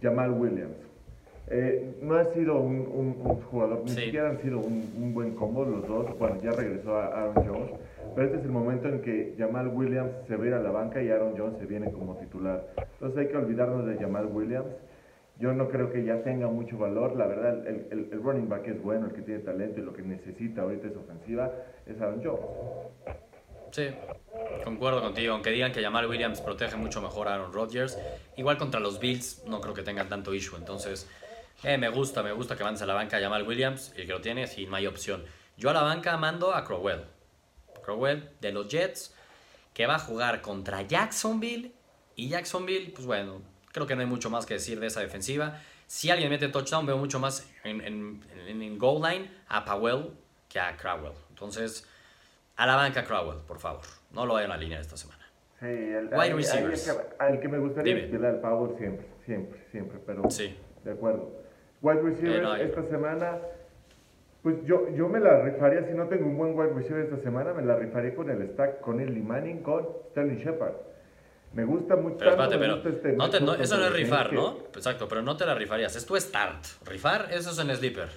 Jamal 0.00 0.30
Williams. 0.30 0.76
Eh, 1.48 1.96
no 2.02 2.14
ha 2.16 2.24
sido 2.26 2.60
un, 2.60 2.80
un- 2.80 3.20
un 3.24 3.40
jugador, 3.50 3.80
ni 3.84 3.90
Sí. 3.90 4.00
siquiera 4.02 4.28
han 4.28 4.40
sido 4.42 4.58
un, 4.58 4.92
un 4.96 5.12
buen 5.14 5.34
combo 5.34 5.64
los 5.64 5.88
dos. 5.88 6.16
Bueno, 6.20 6.36
ya 6.40 6.52
regresó 6.52 6.96
a 6.96 7.06
Aaron 7.06 7.34
Jones, 7.46 7.70
pero 8.14 8.26
este 8.28 8.38
es 8.38 8.44
el 8.44 8.50
momento 8.52 8.86
en 8.88 9.00
que 9.02 9.34
Jamal 9.38 9.68
Williams 9.68 10.12
se 10.28 10.36
va 10.36 10.44
a 10.44 10.46
ir 10.46 10.54
a 10.54 10.60
la 10.60 10.70
banca 10.70 11.02
y 11.02 11.10
Aaron 11.10 11.34
Jones 11.36 11.58
se 11.58 11.66
viene 11.66 11.90
como 11.90 12.14
titular. 12.16 12.64
Entonces 12.76 13.18
hay 13.18 13.26
que 13.28 13.36
olvidarnos 13.36 13.86
de 13.86 13.96
Jamal 13.96 14.26
Williams. 14.26 14.68
Yo 15.38 15.52
no 15.52 15.68
creo 15.68 15.92
que 15.92 16.04
ya 16.04 16.22
tenga 16.22 16.48
mucho 16.48 16.76
valor. 16.78 17.16
La 17.16 17.26
verdad, 17.26 17.66
el, 17.66 17.86
el- 17.90 18.22
running 18.22 18.48
back 18.48 18.66
es 18.66 18.82
bueno, 18.82 19.06
el 19.06 19.12
que 19.12 19.22
tiene 19.22 19.40
talento 19.40 19.80
y 19.80 19.84
lo 19.84 19.92
que 19.92 20.02
necesita 20.02 20.62
ahorita 20.62 20.88
es 20.88 20.96
ofensiva, 20.96 21.52
es 21.86 22.00
Aaron 22.00 22.22
Jones. 22.24 22.40
Sí, 23.70 23.88
concuerdo 24.64 25.00
contigo. 25.00 25.34
Aunque 25.34 25.50
digan 25.50 25.70
que 25.72 25.82
Jamal 25.82 26.06
Williams 26.08 26.40
protege 26.40 26.76
mucho 26.76 27.00
mejor 27.00 27.28
a 27.28 27.34
Aaron 27.34 27.52
Rodgers, 27.52 27.98
igual 28.36 28.58
contra 28.58 28.80
los 28.80 28.98
Bills 28.98 29.44
no 29.46 29.60
creo 29.60 29.74
que 29.74 29.82
tengan 29.82 30.08
tanto 30.08 30.34
issue. 30.34 30.56
Entonces, 30.56 31.08
eh, 31.62 31.78
me 31.78 31.88
gusta, 31.88 32.22
me 32.22 32.32
gusta 32.32 32.56
que 32.56 32.64
mandes 32.64 32.82
a 32.82 32.86
la 32.86 32.94
banca 32.94 33.18
a 33.18 33.20
Jamal 33.20 33.46
Williams 33.46 33.92
el 33.96 34.06
que 34.06 34.12
lo 34.12 34.20
tiene, 34.20 34.46
sí, 34.46 34.66
no 34.66 34.74
hay 34.76 34.86
opción. 34.86 35.22
Yo 35.56 35.70
a 35.70 35.72
la 35.72 35.82
banca 35.82 36.16
mando 36.16 36.52
a 36.54 36.64
Crowell. 36.64 37.04
Crowell 37.84 38.28
de 38.40 38.52
los 38.52 38.68
Jets, 38.68 39.14
que 39.74 39.86
va 39.86 39.96
a 39.96 39.98
jugar 39.98 40.40
contra 40.40 40.82
Jacksonville. 40.82 41.72
Y 42.16 42.28
Jacksonville, 42.28 42.90
pues 42.92 43.06
bueno, 43.06 43.42
creo 43.78 43.86
que 43.86 43.94
no 43.94 44.00
hay 44.02 44.06
mucho 44.08 44.28
más 44.30 44.44
que 44.44 44.54
decir 44.54 44.80
de 44.80 44.88
esa 44.88 45.00
defensiva. 45.00 45.60
Si 45.86 46.10
alguien 46.10 46.30
mete 46.30 46.48
touchdown, 46.48 46.84
veo 46.84 46.98
mucho 46.98 47.18
más 47.20 47.48
en, 47.64 47.80
en, 47.80 48.20
en- 48.48 48.62
en 48.62 48.78
goal 48.78 49.00
line 49.02 49.30
a 49.48 49.64
Powell 49.64 50.10
que 50.48 50.58
a 50.60 50.76
Crowell. 50.76 51.12
Entonces, 51.30 51.86
a 52.56 52.66
la 52.66 52.74
banca 52.76 53.04
Crowell, 53.04 53.38
por 53.46 53.58
favor. 53.58 53.82
No 54.12 54.26
lo 54.26 54.34
vayan 54.34 54.50
a 54.50 54.54
alinear 54.54 54.80
esta 54.80 54.96
semana. 54.96 55.24
Sí, 55.60 55.66
el, 55.66 56.08
Wide 56.12 56.34
receivers. 56.34 56.88
el 56.88 56.96
que, 56.96 57.02
al 57.18 57.40
que 57.40 57.48
me 57.48 57.58
gustaría 57.58 57.94
Dime. 57.94 58.08
Bilal 58.08 58.40
Powell 58.40 58.76
siempre, 58.78 59.06
siempre, 59.24 59.64
siempre, 59.70 59.98
pero 60.04 60.28
Sí. 60.30 60.56
de 60.84 60.92
acuerdo. 60.92 61.30
Wide 61.82 62.02
receivers 62.02 62.38
Eh, 62.38 62.42
no, 62.42 62.56
esta 62.56 62.82
semana, 62.88 63.38
pues 64.42 64.56
yo, 64.64 64.88
yo 64.94 65.08
me 65.08 65.20
la 65.20 65.42
rifaría, 65.42 65.84
si 65.86 65.94
no 65.94 66.06
tengo 66.08 66.26
un 66.26 66.36
buen 66.36 66.58
wide 66.58 66.72
receiver 66.74 67.04
esta 67.04 67.18
semana, 67.22 67.52
me 67.54 67.62
la 67.62 67.76
rifaría 67.76 68.14
con 68.14 68.28
el 68.30 68.46
stack, 68.52 68.80
con 68.80 69.00
el 69.00 69.22
Manning, 69.22 69.62
con 69.62 69.86
Sterling 70.10 70.38
Shepard. 70.38 70.74
Me 71.54 71.64
gusta 71.64 71.96
mucho. 71.96 72.16
Pero 72.18 72.30
espérate, 72.32 72.58
pero 72.58 72.74
este 72.76 73.12
no 73.12 73.30
te- 73.30 73.40
no- 73.40 73.46
matchup 73.46 73.62
eso 73.64 73.76
no 73.78 73.86
es 73.86 73.92
rifar, 73.94 74.32
¿no? 74.32 74.58
Exacto, 74.74 75.08
pero 75.08 75.22
no 75.22 75.36
te 75.36 75.46
la 75.46 75.54
rifarías. 75.54 75.96
Es 75.96 76.04
tu 76.06 76.16
start. 76.16 76.64
Rifar, 76.86 77.28
eso 77.32 77.50
es 77.50 77.58
en 77.58 77.74
sleeper. 77.74 78.08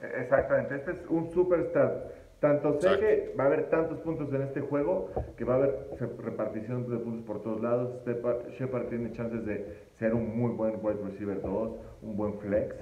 que- 0.00 0.20
Exactamente, 0.22 0.76
este 0.76 0.92
es 0.92 0.98
un 1.08 1.32
superstar. 1.32 2.14
Tanto 2.40 2.78
sé 2.80 2.98
que 3.00 3.34
va 3.38 3.44
a 3.44 3.46
haber 3.46 3.70
tantos 3.70 3.98
puntos 4.00 4.32
en 4.34 4.42
este 4.42 4.60
juego 4.60 5.10
que 5.38 5.44
va 5.44 5.54
a 5.54 5.56
haber 5.56 5.88
repartición 6.18 6.88
de 6.90 6.98
puntos 6.98 7.24
por 7.26 7.42
todos 7.42 7.62
lados. 7.62 7.94
Shepard 8.58 8.88
tiene 8.88 9.10
chances 9.12 9.44
de 9.46 9.86
ser 9.98 10.12
un 10.12 10.38
muy 10.38 10.52
buen 10.52 10.78
wide 10.82 11.00
receiver 11.02 11.40
2, 11.40 11.70
un 12.02 12.16
buen 12.16 12.38
flex. 12.38 12.74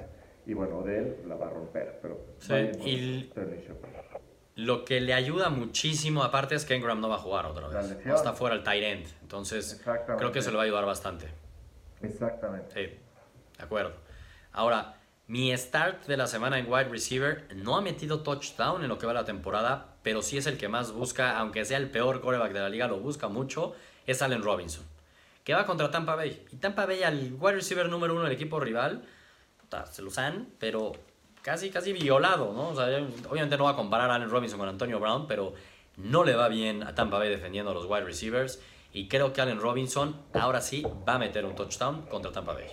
Y 0.47 0.55
bueno, 0.55 0.83
de 0.83 0.99
él 0.99 1.17
la 1.29 1.37
va 1.37 1.47
a 1.47 1.51
romper. 1.51 2.01
Pero 2.03 2.19
sí, 2.39 2.53
y 2.85 3.31
lo 4.57 4.85
que 4.85 5.01
le 5.01 5.15
ayuda 5.15 5.51
muchísimo, 5.51 6.23
aparte, 6.23 6.55
es 6.55 6.65
que 6.65 6.75
Engram 6.75 7.01
no 7.01 7.09
va 7.09 7.17
a 7.17 7.19
jugar 7.19 7.47
otra 7.47 7.69
vez. 7.69 7.91
está 8.07 8.33
fuera 8.33 8.55
el 8.55 8.63
tight 8.63 8.83
end. 8.83 9.07
Entonces, 9.23 9.83
creo 10.19 10.33
que 10.33 10.43
se 10.43 10.51
le 10.51 10.57
va 10.57 10.63
a 10.63 10.67
ayudar 10.67 10.85
bastante. 10.87 11.29
Exactamente. 12.03 12.73
Sí, 12.73 12.99
de 13.59 13.65
acuerdo. 13.65 13.93
Ahora, 14.53 14.97
mi 15.27 15.57
start 15.57 16.07
de 16.07 16.17
la 16.17 16.27
semana 16.27 16.59
en 16.59 16.71
wide 16.71 16.85
receiver 16.85 17.49
no 17.57 17.77
ha 17.77 17.81
metido 17.81 18.21
touchdown 18.21 18.83
en 18.83 18.89
lo 18.89 18.99
que 18.99 19.07
va 19.07 19.13
la 19.13 19.25
temporada, 19.25 19.97
pero 20.03 20.23
sí 20.23 20.37
es 20.37 20.47
el 20.47 20.59
que 20.59 20.69
más 20.69 20.93
busca, 20.93 21.39
aunque 21.39 21.65
sea 21.65 21.79
el 21.79 21.91
peor 21.91 22.21
quarterback 22.21 22.53
de 22.53 22.61
la 22.61 22.69
liga, 22.69 22.87
lo 22.87 22.99
busca 22.99 23.29
mucho, 23.29 23.75
es 24.07 24.21
Allen 24.23 24.43
Robinson, 24.43 24.85
que 25.43 25.55
va 25.55 25.65
contra 25.65 25.91
Tampa 25.91 26.15
Bay. 26.15 26.47
Y 26.53 26.57
Tampa 26.57 26.87
Bay 26.87 27.03
al 27.03 27.37
wide 27.41 27.57
receiver 27.57 27.89
número 27.89 28.13
uno 28.13 28.25
del 28.25 28.33
equipo 28.33 28.61
rival, 28.61 29.03
se 29.91 30.03
lo 30.03 30.09
usan, 30.09 30.49
pero 30.59 30.93
casi, 31.45 31.71
casi 31.71 31.93
violado, 31.93 32.53
¿no? 32.53 32.71
obviamente 32.71 33.57
no 33.57 33.65
va 33.65 33.71
a 33.71 33.77
comparar 33.77 34.11
a 34.11 34.17
Allen 34.17 34.31
Robinson 34.31 34.59
con 34.59 34.69
Antonio 34.69 34.99
Brown, 34.99 35.29
pero 35.29 35.53
no 35.97 36.25
le 36.25 36.35
va 36.35 36.49
bien 36.49 36.83
a 36.83 36.97
Tampa 36.97 37.19
Bay 37.19 37.29
defendiendo 37.29 37.71
a 37.71 37.75
los 37.75 37.85
wide 37.85 38.05
receivers. 38.05 38.61
Y 38.93 39.09
creo 39.09 39.33
que 39.33 39.41
Allen 39.41 39.61
Robinson 39.61 40.17
ahora 40.33 40.61
sí 40.61 40.85
va 41.07 41.15
a 41.15 41.19
meter 41.19 41.45
un 41.45 41.55
touchdown 41.55 42.03
contra 42.03 42.33
Tampa 42.33 42.55
Bay 42.55 42.67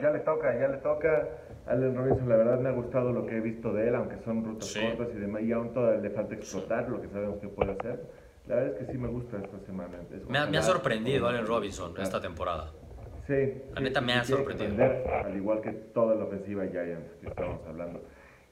ya 0.00 0.10
le 0.10 0.20
toca, 0.20 0.58
ya 0.58 0.68
le 0.68 0.78
toca. 0.78 1.28
Allen 1.66 1.94
Robinson, 1.94 2.28
la 2.28 2.36
verdad 2.36 2.58
me 2.58 2.68
ha 2.68 2.72
gustado 2.72 3.12
lo 3.12 3.26
que 3.26 3.36
he 3.36 3.40
visto 3.40 3.72
de 3.72 3.88
él, 3.88 3.94
aunque 3.94 4.16
son 4.24 4.44
rutas 4.44 4.74
cortas 4.74 5.14
y 5.14 5.18
demás, 5.18 5.42
y 5.42 5.52
aún 5.52 5.72
todavía 5.72 6.00
le 6.00 6.10
falta 6.10 6.34
explotar 6.34 6.88
lo 6.88 7.00
que 7.00 7.08
sabemos 7.08 7.38
que 7.40 7.48
puede 7.48 7.72
hacer. 7.72 8.00
La 8.48 8.56
verdad 8.56 8.72
es 8.72 8.86
que 8.86 8.92
sí 8.92 8.98
me 8.98 9.08
gusta 9.08 9.36
esta 9.36 9.58
semana. 9.60 9.98
Me 10.28 10.38
ha, 10.38 10.46
me 10.46 10.58
ha, 10.58 10.62
sorprendido 10.62 11.28
Allen 11.28 11.46
Robinson 11.46 11.94
esta 11.98 12.20
temporada. 12.20 12.72
Sí. 13.30 13.62
La 13.74 13.80
neta 13.80 14.00
me 14.00 14.14
ha 14.14 14.24
sorprendido. 14.24 14.84
Al 15.24 15.36
igual 15.36 15.60
que 15.60 15.70
toda 15.70 16.16
la 16.16 16.24
ofensiva 16.24 16.66
Giants 16.66 17.12
que 17.20 17.28
estábamos 17.28 17.64
hablando. 17.64 18.02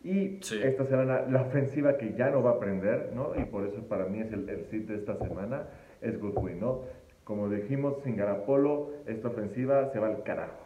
Y 0.05 0.39
esta 0.39 0.85
semana, 0.87 1.23
la 1.29 1.43
ofensiva 1.43 1.99
que 1.99 2.15
ya 2.15 2.31
no 2.31 2.45
va 2.45 2.51
a 2.51 2.55
aprender, 2.55 3.11
¿no? 3.13 3.33
Y 3.37 3.45
por 3.47 3.67
eso 3.67 3.83
para 3.89 4.07
mí 4.07 4.21
es 4.21 4.33
el, 4.33 4.49
el 4.49 4.67
sit 4.67 4.87
de 4.87 4.95
esta 4.95 5.19
semana, 5.19 5.65
es 6.01 6.21
Goodwin, 6.21 6.61
¿no? 6.61 6.85
Como 7.25 7.49
dijimos, 7.49 7.97
sin 8.05 8.17
Garapolo, 8.17 8.93
esta 9.07 9.29
ofensiva 9.29 9.91
se 9.93 9.99
va 9.99 10.07
al 10.07 10.23
carajo. 10.23 10.65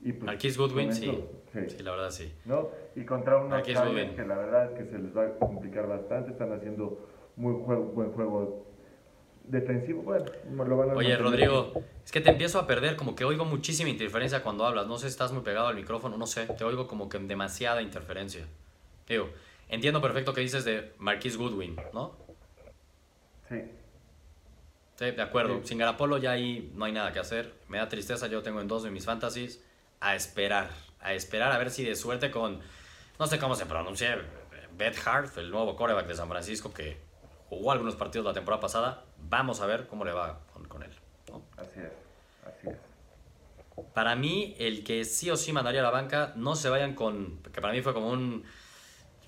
Y 0.00 0.14
pues, 0.14 0.56
Goodwin, 0.56 0.94
sí. 0.94 1.22
sí. 1.52 1.82
la 1.82 1.90
verdad 1.90 2.10
sí. 2.10 2.32
¿No? 2.46 2.70
Y 2.96 3.04
contra 3.04 3.36
unos 3.36 3.62
que 3.62 3.74
la 3.74 4.36
verdad 4.36 4.72
es 4.72 4.78
que 4.78 4.90
se 4.90 4.98
les 4.98 5.14
va 5.14 5.26
a 5.26 5.30
complicar 5.38 5.86
bastante, 5.86 6.30
están 6.30 6.52
haciendo 6.52 7.06
muy 7.36 7.52
buen 7.52 8.12
juego 8.12 8.67
defensivo. 9.50 10.02
Bueno, 10.02 10.24
lo 10.64 10.76
van 10.76 10.90
a 10.90 10.94
Oye, 10.94 11.16
Rodrigo, 11.16 11.72
es 12.04 12.12
que 12.12 12.20
te 12.20 12.30
empiezo 12.30 12.58
a 12.58 12.66
perder, 12.66 12.96
como 12.96 13.14
que 13.14 13.24
oigo 13.24 13.44
muchísima 13.44 13.90
interferencia 13.90 14.42
cuando 14.42 14.66
hablas. 14.66 14.86
No 14.86 14.98
sé 14.98 15.06
si 15.06 15.12
estás 15.12 15.32
muy 15.32 15.42
pegado 15.42 15.68
al 15.68 15.74
micrófono, 15.74 16.16
no 16.16 16.26
sé, 16.26 16.46
te 16.46 16.64
oigo 16.64 16.86
como 16.86 17.08
que 17.08 17.18
demasiada 17.18 17.82
interferencia. 17.82 18.46
Digo, 19.08 19.30
entiendo 19.68 20.00
perfecto 20.00 20.32
que 20.34 20.40
dices 20.40 20.64
de 20.64 20.92
Marquis 20.98 21.36
Goodwin, 21.36 21.76
¿no? 21.92 22.16
Sí. 23.48 23.62
Sí, 24.96 25.10
de 25.12 25.22
acuerdo. 25.22 25.60
Sin 25.64 25.78
Garapolo 25.78 26.18
ya 26.18 26.32
ahí 26.32 26.72
no 26.74 26.84
hay 26.84 26.92
nada 26.92 27.12
que 27.12 27.20
hacer. 27.20 27.54
Me 27.68 27.78
da 27.78 27.88
tristeza, 27.88 28.26
yo 28.26 28.42
tengo 28.42 28.60
en 28.60 28.68
dos 28.68 28.82
de 28.82 28.90
mis 28.90 29.04
fantasies 29.04 29.62
a 30.00 30.14
esperar, 30.14 30.70
a 31.00 31.14
esperar 31.14 31.52
a 31.52 31.58
ver 31.58 31.70
si 31.70 31.84
de 31.84 31.94
suerte 31.94 32.30
con, 32.30 32.60
no 33.18 33.26
sé 33.26 33.38
cómo 33.38 33.54
se 33.54 33.66
pronuncia, 33.66 34.20
Beth 34.76 34.98
Hart, 35.06 35.36
el 35.38 35.50
nuevo 35.50 35.74
coreback 35.76 36.06
de 36.06 36.14
San 36.14 36.28
Francisco 36.28 36.72
que 36.72 36.96
jugó 37.48 37.72
algunos 37.72 37.96
partidos 37.96 38.26
la 38.26 38.32
temporada 38.32 38.60
pasada, 38.60 39.04
vamos 39.28 39.60
a 39.60 39.66
ver 39.66 39.86
cómo 39.86 40.04
le 40.04 40.12
va 40.12 40.40
con, 40.68 40.82
él. 40.82 40.90
Así 41.56 41.80
es, 41.80 41.92
así 42.46 42.68
es. 42.68 42.76
Para 43.94 44.16
mí, 44.16 44.54
el 44.58 44.82
que 44.82 45.04
sí 45.04 45.30
o 45.30 45.36
sí 45.36 45.52
mandaría 45.52 45.80
a 45.80 45.84
la 45.84 45.90
banca, 45.90 46.32
no 46.36 46.56
se 46.56 46.68
vayan 46.68 46.94
con, 46.94 47.40
que 47.52 47.60
para 47.60 47.72
mí 47.72 47.80
fue 47.80 47.94
como 47.94 48.10
un, 48.10 48.44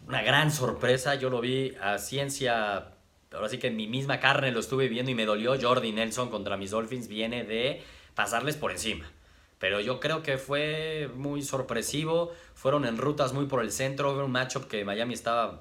una 0.06 0.22
gran 0.22 0.50
sorpresa, 0.50 1.14
yo 1.14 1.30
lo 1.30 1.40
vi 1.40 1.74
a 1.80 1.98
ciencia, 1.98 2.92
ahora 3.32 3.48
sí 3.48 3.58
que 3.58 3.68
en 3.68 3.76
mi 3.76 3.86
misma 3.86 4.18
carne 4.18 4.50
lo 4.50 4.60
estuve 4.60 4.88
viendo 4.88 5.10
y 5.10 5.14
me 5.14 5.24
dolió, 5.24 5.54
Jordi 5.60 5.92
Nelson 5.92 6.30
contra 6.30 6.56
mis 6.56 6.72
Dolphins 6.72 7.06
viene 7.06 7.44
de 7.44 7.82
pasarles 8.14 8.56
por 8.56 8.72
encima 8.72 9.06
pero 9.60 9.78
yo 9.78 10.00
creo 10.00 10.22
que 10.22 10.38
fue 10.38 11.10
muy 11.14 11.42
sorpresivo. 11.42 12.32
Fueron 12.54 12.86
en 12.86 12.96
rutas 12.96 13.34
muy 13.34 13.44
por 13.44 13.62
el 13.62 13.70
centro. 13.70 14.24
un 14.24 14.32
matchup 14.32 14.66
que 14.66 14.86
Miami 14.86 15.12
estaba 15.12 15.60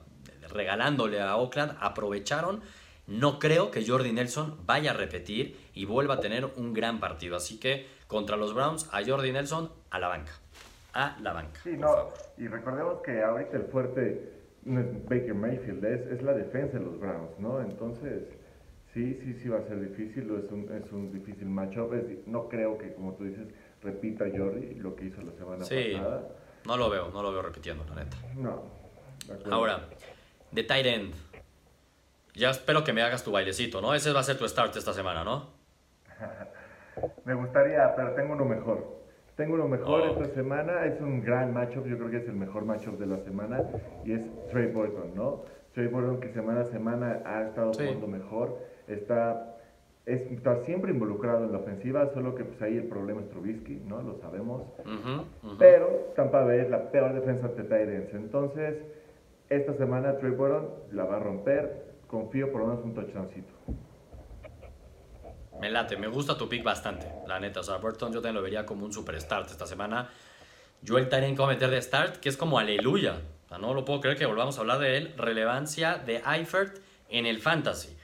regalándole 0.49 1.19
a 1.19 1.35
Oakland. 1.35 1.77
Aprovecharon. 1.81 2.61
No 3.09 3.39
creo 3.39 3.71
que 3.71 3.85
Jordi 3.85 4.13
Nelson 4.13 4.59
vaya 4.65 4.91
a 4.91 4.93
repetir 4.93 5.57
y 5.73 5.85
vuelva 5.85 6.15
a 6.15 6.19
tener 6.19 6.45
un 6.57 6.73
gran 6.73 6.99
partido. 6.99 7.35
Así 7.35 7.59
que 7.59 7.87
contra 8.07 8.37
los 8.37 8.53
Browns, 8.53 8.87
a 8.91 9.03
Jordi 9.03 9.31
Nelson 9.31 9.71
a 9.89 9.99
la 9.99 10.07
banca. 10.07 10.31
A 10.93 11.17
la 11.21 11.33
banca. 11.33 11.59
Sí, 11.63 11.75
no. 11.75 12.09
Y 12.37 12.47
recordemos 12.47 13.01
que 13.01 13.23
ahorita 13.23 13.57
el 13.57 13.63
fuerte 13.63 14.31
no 14.63 14.81
es 14.81 15.05
Baker 15.05 15.33
Mayfield, 15.33 15.83
es, 15.85 16.05
es 16.07 16.21
la 16.21 16.33
defensa 16.33 16.77
de 16.77 16.85
los 16.85 16.99
Browns, 16.99 17.39
¿no? 17.39 17.59
Entonces, 17.61 18.23
sí, 18.93 19.19
sí, 19.23 19.33
sí 19.41 19.49
va 19.49 19.57
a 19.57 19.63
ser 19.63 19.79
difícil. 19.81 20.29
Es 20.43 20.51
un, 20.51 20.69
es 20.71 20.91
un 20.91 21.11
difícil 21.11 21.47
matchup. 21.47 21.91
no 22.27 22.47
creo 22.47 22.77
que, 22.77 22.93
como 22.93 23.13
tú 23.13 23.23
dices, 23.23 23.47
repita 23.81 24.25
Jordi 24.25 24.75
lo 24.75 24.95
que 24.95 25.05
hizo 25.05 25.21
la 25.21 25.31
semana 25.31 25.65
sí, 25.65 25.93
pasada. 25.93 26.27
No 26.65 26.77
lo 26.77 26.89
veo, 26.91 27.09
no 27.09 27.23
lo 27.23 27.31
veo 27.31 27.41
repitiendo, 27.41 27.83
la 27.85 28.03
neta. 28.03 28.17
No. 28.35 28.63
Ahora, 29.49 29.87
de 30.51 30.63
tight 30.63 30.85
end. 30.85 31.13
Ya 32.35 32.49
espero 32.49 32.83
que 32.83 32.93
me 32.93 33.01
hagas 33.01 33.23
tu 33.23 33.31
bailecito, 33.31 33.81
¿no? 33.81 33.93
Ese 33.93 34.11
va 34.13 34.21
a 34.21 34.23
ser 34.23 34.37
tu 34.37 34.47
start 34.47 34.75
esta 34.75 34.93
semana, 34.93 35.23
¿no? 35.23 35.49
me 37.25 37.33
gustaría, 37.33 37.93
pero 37.95 38.13
tengo 38.13 38.33
uno 38.33 38.45
mejor. 38.45 38.99
Tengo 39.35 39.55
uno 39.55 39.67
mejor 39.67 40.01
oh. 40.01 40.21
esta 40.21 40.33
semana. 40.35 40.85
Es 40.85 40.99
un 41.01 41.23
gran 41.23 41.53
matchup, 41.53 41.85
yo 41.87 41.97
creo 41.97 42.09
que 42.09 42.17
es 42.17 42.27
el 42.27 42.35
mejor 42.35 42.65
matchup 42.65 42.99
de 42.99 43.07
la 43.07 43.17
semana. 43.19 43.61
Y 44.05 44.13
es 44.13 44.21
Trey 44.51 44.67
Burton, 44.67 45.15
¿no? 45.15 45.45
Trey 45.73 45.87
Burton 45.87 46.19
que 46.19 46.29
semana 46.33 46.61
a 46.61 46.65
semana 46.65 47.21
ha 47.25 47.43
estado 47.43 47.71
jugando 47.73 48.07
mejor. 48.07 48.57
Está 48.87 49.55
está 50.09 50.63
siempre 50.63 50.91
involucrado 50.91 51.45
en 51.45 51.51
la 51.51 51.59
ofensiva, 51.59 52.09
solo 52.13 52.35
que 52.35 52.43
pues 52.43 52.61
ahí 52.61 52.77
el 52.77 52.87
problema 52.87 53.21
es 53.21 53.29
Trubisky, 53.29 53.81
¿no? 53.87 54.01
Lo 54.01 54.17
sabemos. 54.17 54.63
Pero 55.57 56.11
Tampa 56.15 56.43
Bay 56.43 56.59
es 56.59 56.69
la 56.69 56.91
peor 56.91 57.13
defensa 57.13 57.47
ante 57.47 57.63
Tyrants. 57.63 58.13
Entonces, 58.13 58.77
esta 59.49 59.73
semana 59.73 60.17
Trey 60.17 60.31
Burton 60.31 60.69
la 60.91 61.05
va 61.05 61.17
a 61.17 61.19
romper. 61.19 61.88
Confío 62.09 62.51
por 62.51 62.61
lo 62.61 62.67
menos 62.67 62.83
un 62.83 62.93
touchdowncito. 62.95 63.53
Me 65.61 65.69
late, 65.69 65.95
me 65.95 66.07
gusta 66.07 66.37
tu 66.37 66.49
pick 66.49 66.63
bastante, 66.63 67.07
la 67.27 67.39
neta. 67.39 67.59
O 67.59 67.63
sea, 67.63 67.77
Burton 67.77 68.11
yo 68.11 68.19
también 68.19 68.35
lo 68.35 68.41
vería 68.41 68.65
como 68.65 68.85
un 68.85 68.91
super 68.91 69.19
start 69.21 69.51
esta 69.51 69.67
semana. 69.67 70.09
Yo 70.81 70.97
el 70.97 71.07
Tyrant 71.07 71.37
que 71.37 71.45
meter 71.45 71.69
de 71.69 71.81
start, 71.81 72.17
que 72.17 72.29
es 72.29 72.37
como 72.37 72.57
aleluya. 72.57 73.21
O 73.45 73.49
sea, 73.49 73.57
no 73.59 73.73
lo 73.73 73.85
puedo 73.85 73.99
creer 73.99 74.17
que 74.17 74.25
volvamos 74.25 74.57
a 74.57 74.61
hablar 74.61 74.79
de 74.79 74.97
él. 74.97 75.13
Relevancia 75.17 75.97
de 75.97 76.23
Eifert 76.25 76.79
en 77.09 77.25
el 77.27 77.39
fantasy. 77.39 77.95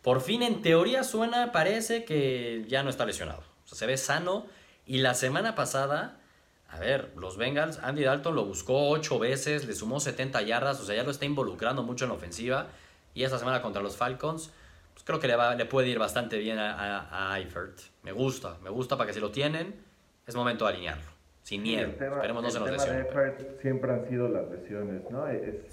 Por 0.00 0.20
fin, 0.22 0.42
en 0.42 0.62
teoría 0.62 1.02
suena, 1.02 1.52
parece 1.52 2.04
que 2.04 2.64
ya 2.68 2.82
no 2.84 2.90
está 2.90 3.04
lesionado. 3.04 3.42
O 3.64 3.68
sea, 3.68 3.76
se 3.76 3.86
ve 3.86 3.96
sano. 3.96 4.46
Y 4.86 4.98
la 4.98 5.14
semana 5.14 5.56
pasada, 5.56 6.20
a 6.68 6.78
ver, 6.78 7.12
los 7.16 7.36
Bengals, 7.36 7.80
Andy 7.80 8.04
Dalton 8.04 8.34
lo 8.34 8.44
buscó 8.44 8.88
ocho 8.88 9.18
veces, 9.18 9.66
le 9.66 9.74
sumó 9.74 9.98
70 9.98 10.40
yardas, 10.42 10.80
o 10.80 10.84
sea, 10.84 10.94
ya 10.94 11.02
lo 11.02 11.10
está 11.10 11.24
involucrando 11.26 11.82
mucho 11.82 12.04
en 12.04 12.10
la 12.10 12.14
ofensiva. 12.14 12.68
Y 13.16 13.24
esta 13.24 13.38
semana 13.38 13.62
contra 13.62 13.80
los 13.80 13.96
Falcons, 13.96 14.52
pues 14.92 15.02
creo 15.02 15.18
que 15.18 15.26
le, 15.26 15.36
va, 15.36 15.54
le 15.54 15.64
puede 15.64 15.88
ir 15.88 15.98
bastante 15.98 16.36
bien 16.36 16.58
a, 16.58 17.32
a, 17.32 17.38
Eifert. 17.38 17.78
Me 18.02 18.12
gusta, 18.12 18.58
me 18.62 18.68
gusta 18.68 18.98
para 18.98 19.06
que 19.08 19.14
si 19.14 19.20
lo 19.20 19.30
tienen, 19.30 19.74
es 20.26 20.36
momento 20.36 20.66
de 20.66 20.74
alinearlo. 20.74 21.10
Sin 21.42 21.62
miedo. 21.62 21.88
Esperemos 21.88 22.42
no 22.42 22.50
se 22.50 22.60
nos 22.60 22.70
lesione. 22.70 23.06
siempre 23.62 23.90
han 23.90 24.06
sido 24.06 24.28
las 24.28 24.50
lesiones, 24.50 25.02
¿no? 25.10 25.24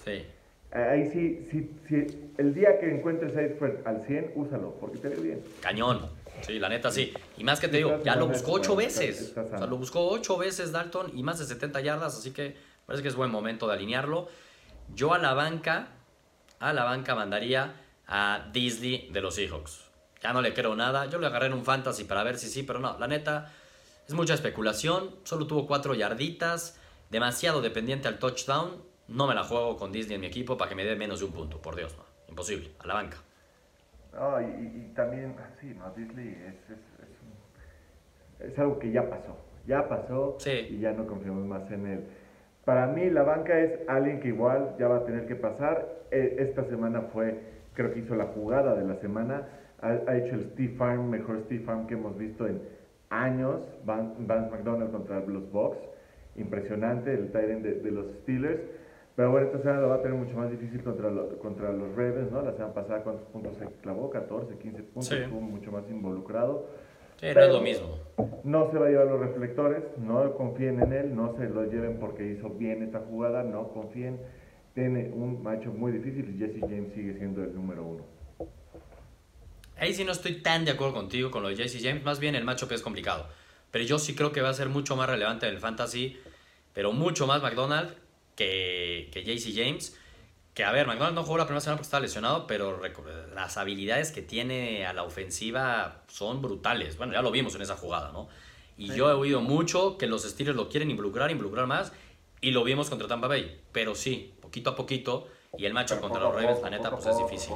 sí. 0.06 0.26
Ahí 0.72 1.08
sí, 1.12 1.48
sí, 1.52 1.70
sí, 1.88 2.32
el 2.38 2.54
día 2.54 2.80
que 2.80 2.90
encuentres 2.90 3.36
a 3.36 3.90
al 3.90 4.02
100, 4.02 4.32
úsalo, 4.36 4.76
porque 4.80 4.98
te 4.98 5.10
ve 5.10 5.18
bien. 5.18 5.44
Cañón. 5.60 6.10
Sí, 6.42 6.58
la 6.60 6.70
neta 6.70 6.92
sí. 6.92 7.14
Y 7.38 7.44
más 7.44 7.60
que 7.60 7.68
te 7.68 7.78
digo, 7.78 8.02
ya 8.04 8.16
lo 8.16 8.28
buscó 8.28 8.54
ocho 8.54 8.76
veces. 8.76 9.36
O 9.38 9.50
sea, 9.50 9.68
lo 9.68 9.78
buscó 9.78 10.08
ocho 10.10 10.38
veces 10.38 10.72
Dalton 10.72 11.12
y 11.14 11.22
más 11.24 11.40
de 11.40 11.46
70 11.46 11.82
yardas, 11.82 12.18
así 12.18 12.32
que 12.32 12.56
parece 12.86 13.04
que 13.04 13.10
es 13.10 13.16
buen 13.16 13.30
momento 13.30 13.68
de 13.68 13.74
alinearlo. 13.74 14.30
Yo 14.96 15.14
a 15.14 15.20
la 15.20 15.34
banca, 15.34 15.90
a 16.60 16.74
la 16.74 16.84
banca 16.84 17.16
mandaría 17.16 17.74
a 18.08 18.50
Disney 18.52 19.10
de 19.12 19.22
los 19.22 19.36
Seahawks. 19.36 19.90
Ya 20.22 20.34
no 20.34 20.42
le 20.42 20.54
creo 20.54 20.76
nada. 20.76 21.06
Yo 21.08 21.20
le 21.20 21.28
agarré 21.28 21.48
en 21.48 21.54
un 21.54 21.66
fantasy 21.66 22.06
para 22.06 22.24
ver 22.24 22.38
si 22.38 22.48
sí, 22.48 22.64
pero 22.64 22.80
no, 22.80 22.98
la 22.98 23.08
neta 23.08 23.52
es 24.08 24.14
mucha 24.14 24.34
especulación. 24.34 25.16
Solo 25.24 25.48
tuvo 25.48 25.68
cuatro 25.68 25.94
yarditas, 25.94 26.80
demasiado 27.10 27.62
dependiente 27.62 28.08
al 28.08 28.20
touchdown 28.20 28.94
no 29.08 29.28
me 29.28 29.36
la 29.36 29.44
juego 29.44 29.78
con 29.78 29.92
Disney 29.92 30.16
en 30.16 30.22
mi 30.22 30.28
equipo 30.28 30.58
para 30.58 30.70
que 30.70 30.76
me 30.76 30.86
dé 30.86 30.96
menos 30.96 31.20
de 31.20 31.26
un 31.26 31.34
punto, 31.34 31.62
por 31.62 31.76
Dios, 31.76 31.96
no. 31.98 32.04
Imposible, 32.30 32.72
a 32.80 32.88
la 32.88 32.94
banca. 32.96 33.18
No, 34.14 34.42
y, 34.42 34.92
también, 34.96 35.36
sí, 35.60 35.76
no, 35.78 35.90
Disney 35.92 36.30
es, 36.30 36.78
es, 38.46 38.52
es, 38.52 38.60
algo 38.60 38.80
que 38.80 38.92
ya 38.92 39.10
pasó. 39.10 39.38
Ya 39.66 39.88
pasó 39.88 40.38
y 40.46 40.80
ya 40.80 40.92
no 40.92 41.06
confiamos 41.08 41.46
más 41.46 41.70
en 41.72 41.88
él. 41.88 42.04
Para 42.66 42.88
mí 42.88 43.10
la 43.10 43.24
banca 43.24 43.60
es 43.60 43.72
alguien 43.88 44.22
que 44.22 44.30
igual 44.30 44.76
ya 44.80 44.88
va 44.88 44.98
a 44.98 45.06
tener 45.06 45.28
que 45.28 45.36
pasar. 45.36 45.86
E, 46.12 46.38
esta 46.40 46.64
semana 46.66 47.02
fue, 47.14 47.40
creo 47.74 47.94
que 47.94 48.00
hizo 48.00 48.16
la 48.16 48.28
jugada 48.28 48.76
de 48.76 48.86
la 48.86 48.96
semana. 48.96 49.48
Ha, 49.82 50.16
hecho 50.16 50.36
el 50.36 50.46
Steve 50.52 50.76
Farm, 50.78 51.10
mejor 51.10 51.42
Steve 51.42 51.66
Farm 51.66 51.88
que 51.88 51.96
hemos 51.96 52.18
visto 52.18 52.48
en 52.48 52.62
años. 53.10 53.62
Vance, 53.86 54.18
McDonald 54.22 54.92
contra 54.92 55.20
los 55.20 55.52
Bucks. 55.52 55.78
Impresionante 56.38 57.14
el 57.14 57.32
Tyrant 57.32 57.64
de, 57.64 57.74
de, 57.82 57.92
los 57.92 58.08
Steelers. 58.22 58.62
Pero 59.16 59.32
bueno, 59.32 59.48
esta 59.48 59.60
semana 59.60 59.82
lo 59.82 59.90
va 59.90 59.96
a 59.96 60.02
tener 60.02 60.18
mucho 60.18 60.36
más 60.38 60.50
difícil 60.50 60.82
contra, 60.84 61.12
contra 61.42 61.72
los 61.74 61.96
Ravens, 61.96 62.32
¿no? 62.32 62.42
La 62.42 62.54
semana 62.54 62.74
pasada, 62.74 63.04
¿cuántos 63.04 63.26
puntos 63.28 63.58
se 63.58 63.66
clavó? 63.82 64.10
14, 64.10 64.58
15 64.58 64.84
puntos. 64.84 65.12
Estuvo 65.12 65.42
mucho 65.42 65.72
más 65.72 65.88
involucrado. 65.90 66.66
Sí, 67.24 67.30
no 67.34 67.42
es 67.42 67.54
lo 67.54 67.62
mismo. 67.62 68.00
No 68.44 68.70
se 68.70 68.78
va 68.78 68.88
a 68.88 68.90
llevar 68.90 69.08
los 69.08 69.20
reflectores, 69.22 69.82
no 69.98 70.36
confíen 70.36 70.82
en 70.82 70.92
él, 70.92 71.16
no 71.16 71.34
se 71.38 71.48
lo 71.48 71.64
lleven 71.64 71.98
porque 71.98 72.34
hizo 72.34 72.50
bien 72.50 72.84
esta 72.84 73.00
jugada, 73.00 73.44
no 73.44 73.70
confíen. 73.70 74.20
Tiene 74.76 75.10
un 75.10 75.42
macho 75.42 75.72
muy 75.72 75.94
difícil 75.94 76.36
y 76.36 76.38
Jesse 76.38 76.60
James 76.60 76.94
sigue 76.94 77.14
siendo 77.18 77.42
el 77.42 77.56
número 77.56 77.86
uno. 77.86 78.04
Ahí 79.78 79.94
sí 79.94 80.04
no 80.04 80.12
estoy 80.12 80.42
tan 80.42 80.66
de 80.66 80.72
acuerdo 80.72 80.96
contigo 80.96 81.32
con 81.32 81.44
lo 81.44 81.50
de 81.50 81.56
Jesse 81.56 81.82
James, 81.82 82.04
más 82.04 82.20
bien 82.20 82.36
el 82.36 82.44
macho 82.44 82.68
que 82.68 82.76
es 82.76 82.82
complicado. 82.82 83.26
Pero 83.72 83.86
yo 83.86 84.00
sí 84.00 84.16
creo 84.16 84.34
que 84.34 84.42
va 84.42 84.50
a 84.50 84.54
ser 84.54 84.68
mucho 84.68 84.98
más 84.98 85.10
relevante 85.10 85.48
en 85.48 85.54
el 85.54 85.62
fantasy, 85.62 86.18
pero 86.74 86.92
mucho 86.92 87.26
más 87.26 87.42
McDonald 87.42 87.96
que, 88.36 89.10
que 89.14 89.24
Jesse 89.24 89.54
James. 89.56 89.98
Que 90.54 90.64
a 90.64 90.72
ver, 90.72 90.86
McDonald 90.86 91.16
no 91.16 91.24
jugó 91.24 91.38
la 91.38 91.46
primera 91.46 91.62
semana 91.62 91.78
porque 91.78 91.88
estaba 91.88 92.02
lesionado, 92.02 92.46
pero 92.46 92.80
las 93.34 93.58
habilidades 93.58 94.12
que 94.12 94.22
tiene 94.22 94.86
a 94.86 94.94
la 94.94 95.04
ofensiva 95.04 96.04
son 96.08 96.42
brutales. 96.42 96.98
Bueno, 96.98 97.14
ya 97.14 97.22
lo 97.22 97.32
vimos 97.32 97.56
en 97.56 97.64
esa 97.64 97.76
jugada, 97.76 98.12
¿no? 98.12 98.28
Y 98.78 98.94
yo 98.94 99.10
he 99.10 99.14
oído 99.14 99.42
mucho 99.42 99.98
que 99.98 100.08
los 100.08 100.24
Steelers 100.24 100.56
lo 100.56 100.70
quieren 100.70 100.92
involucrar, 100.92 101.32
involucrar 101.32 101.66
más, 101.66 101.92
y 102.42 102.52
lo 102.52 102.64
vimos 102.64 102.90
contra 102.90 103.08
Tampa 103.08 103.28
Bay. 103.28 103.62
Pero 103.72 103.96
sí, 103.96 104.34
poquito 104.42 104.72
a 104.72 104.76
poquito, 104.76 105.28
y 105.56 105.66
el 105.66 105.74
match 105.74 105.94
contra 106.00 106.20
los 106.20 106.34
Ravens, 106.34 106.62
la 106.62 106.70
neta, 106.72 106.90
pues 106.90 107.06
es 107.06 107.18
difícil. 107.18 107.54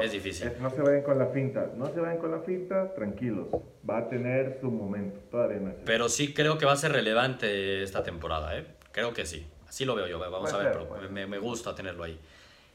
es 0.00 0.12
difícil. 0.12 0.52
no 0.60 0.70
se 0.70 0.80
vayan 0.80 1.02
con 1.02 1.18
la 1.18 1.26
finta, 1.26 1.70
no 1.76 1.92
se 1.92 2.00
vayan 2.00 2.18
con 2.18 2.30
la 2.30 2.40
finta, 2.40 2.94
tranquilos. 2.94 3.48
Va 3.88 3.98
a 3.98 4.08
tener 4.08 4.58
su 4.60 4.70
momento, 4.70 5.18
todavía 5.30 5.58
no 5.58 5.72
Pero 5.84 6.08
sí 6.08 6.32
creo 6.32 6.58
que 6.58 6.66
va 6.66 6.72
a 6.72 6.76
ser 6.76 6.92
relevante 6.92 7.82
esta 7.82 8.02
temporada, 8.02 8.56
¿eh? 8.56 8.66
Creo 8.92 9.12
que 9.12 9.26
sí. 9.26 9.46
Así 9.70 9.84
lo 9.84 9.94
veo 9.94 10.08
yo, 10.08 10.18
vamos 10.18 10.52
a 10.52 10.58
ver, 10.58 10.72
pero 10.72 11.10
me, 11.10 11.28
me, 11.28 11.38
gusta 11.38 11.76
tenerlo 11.76 12.02
ahí. 12.02 12.18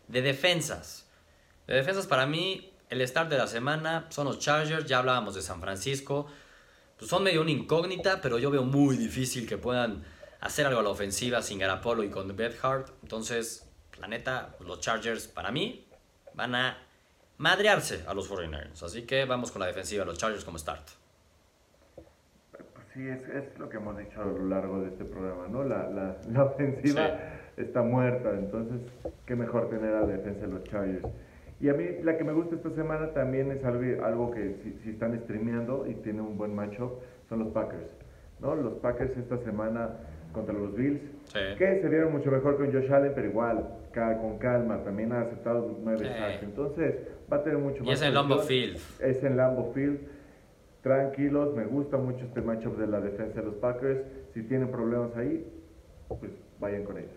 De 0.07 0.21
defensas. 0.21 1.05
De 1.67 1.75
defensas 1.75 2.07
para 2.07 2.25
mí, 2.25 2.71
el 2.89 3.05
start 3.05 3.29
de 3.29 3.37
la 3.37 3.47
semana 3.47 4.05
son 4.07 4.27
los 4.27 4.39
Chargers, 4.39 4.85
ya 4.85 4.99
hablábamos 4.99 5.35
de 5.35 5.41
San 5.41 5.59
Francisco. 5.59 6.27
Pues 6.97 7.09
son 7.09 7.23
medio 7.23 7.41
una 7.41 7.51
incógnita, 7.51 8.21
pero 8.21 8.39
yo 8.39 8.49
veo 8.49 8.63
muy 8.63 8.95
difícil 8.95 9.45
que 9.45 9.57
puedan 9.57 10.05
hacer 10.39 10.67
algo 10.67 10.79
a 10.79 10.83
la 10.83 10.89
ofensiva 10.89 11.41
sin 11.41 11.59
Garapolo 11.59 12.01
y 12.01 12.09
con 12.09 12.33
Hart. 12.61 12.91
Entonces, 13.03 13.67
la 13.99 14.07
neta, 14.07 14.55
los 14.61 14.79
Chargers 14.79 15.27
para 15.27 15.51
mí 15.51 15.85
van 16.33 16.55
a 16.55 16.77
madrearse 17.39 18.05
a 18.07 18.13
los 18.13 18.31
49ers. 18.31 18.83
Así 18.83 19.01
que 19.01 19.25
vamos 19.25 19.51
con 19.51 19.59
la 19.59 19.65
defensiva, 19.67 20.05
los 20.05 20.17
Chargers 20.17 20.45
como 20.45 20.57
start. 20.57 20.87
Sí, 22.95 23.05
es, 23.09 23.27
es, 23.27 23.59
lo 23.59 23.67
que 23.67 23.75
hemos 23.75 23.97
dicho 23.97 24.21
a 24.21 24.25
lo 24.25 24.45
largo 24.45 24.79
de 24.79 24.87
este 24.87 25.03
programa, 25.03 25.49
¿no? 25.49 25.65
La, 25.65 25.89
la, 25.89 26.15
la 26.31 26.43
ofensiva 26.45 27.19
está 27.57 27.81
muerta, 27.81 28.31
entonces 28.31 28.79
qué 29.25 29.35
mejor 29.35 29.69
tener 29.69 29.93
a 29.93 30.01
la 30.01 30.07
defensa 30.07 30.47
de 30.47 30.53
los 30.53 30.63
Chargers. 30.63 31.05
Y 31.59 31.67
a 31.67 31.73
mí 31.73 31.85
la 32.03 32.17
que 32.17 32.23
me 32.23 32.31
gusta 32.31 32.55
esta 32.55 32.69
semana 32.69 33.11
también 33.11 33.51
es 33.51 33.65
algo, 33.65 34.05
algo 34.05 34.31
que 34.31 34.55
si, 34.63 34.79
si 34.81 34.91
están 34.91 35.19
streameando 35.23 35.85
y 35.85 35.95
tiene 35.95 36.21
un 36.21 36.37
buen 36.37 36.55
matchup, 36.55 37.01
son 37.27 37.39
los 37.39 37.49
Packers. 37.49 37.91
¿no? 38.39 38.55
Los 38.55 38.75
Packers 38.75 39.17
esta 39.17 39.39
semana 39.39 39.89
contra 40.31 40.53
los 40.53 40.73
Bills, 40.73 41.01
que 41.57 41.79
se 41.81 41.89
vieron 41.89 42.13
mucho 42.13 42.31
mejor 42.31 42.55
con 42.55 42.71
Josh 42.71 42.91
Allen, 42.91 43.11
pero 43.13 43.27
igual, 43.27 43.67
con 43.93 44.37
calma, 44.37 44.83
también 44.83 45.11
ha 45.11 45.21
aceptado 45.21 45.77
nueve 45.81 46.05
sacks. 46.05 46.43
Entonces 46.43 46.95
va 47.31 47.37
a 47.37 47.43
tener 47.43 47.57
mucho 47.59 47.83
más. 47.83 47.89
Y 47.89 47.91
es 47.93 48.01
en 48.01 48.13
Lambo 48.13 48.39
Field. 48.39 48.77
Es 48.99 49.23
en 49.23 49.37
Lambo 49.37 49.71
Field 49.73 49.99
tranquilos, 50.85 51.51
me 51.55 51.65
gusta 51.65 51.97
mucho 51.97 52.25
este 52.25 52.41
matchup 52.41 52.77
de 52.77 52.85
la 52.85 52.99
defensa 52.99 53.39
de 53.39 53.47
los 53.47 53.55
Packers. 53.55 54.01
Si 54.35 54.43
tienen 54.43 54.69
problemas 54.69 55.17
ahí, 55.17 55.43
pues 56.07 56.31
vayan 56.59 56.83
con 56.83 56.99
ellos. 56.99 57.09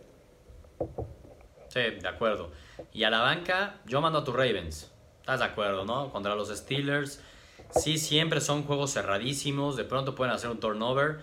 Sí, 1.68 1.80
de 2.00 2.08
acuerdo. 2.08 2.50
Y 2.94 3.04
a 3.04 3.10
la 3.10 3.20
banca, 3.20 3.80
yo 3.84 4.00
mando 4.00 4.20
a 4.20 4.24
tus 4.24 4.34
Ravens. 4.34 4.90
¿Estás 5.20 5.40
de 5.40 5.44
acuerdo, 5.44 5.84
no? 5.84 6.10
Contra 6.10 6.34
los 6.34 6.48
Steelers. 6.48 7.22
Sí, 7.68 7.98
siempre 7.98 8.40
son 8.40 8.62
juegos 8.62 8.94
cerradísimos. 8.94 9.76
De 9.76 9.84
pronto 9.84 10.14
pueden 10.14 10.32
hacer 10.32 10.48
un 10.48 10.60
turnover. 10.60 11.18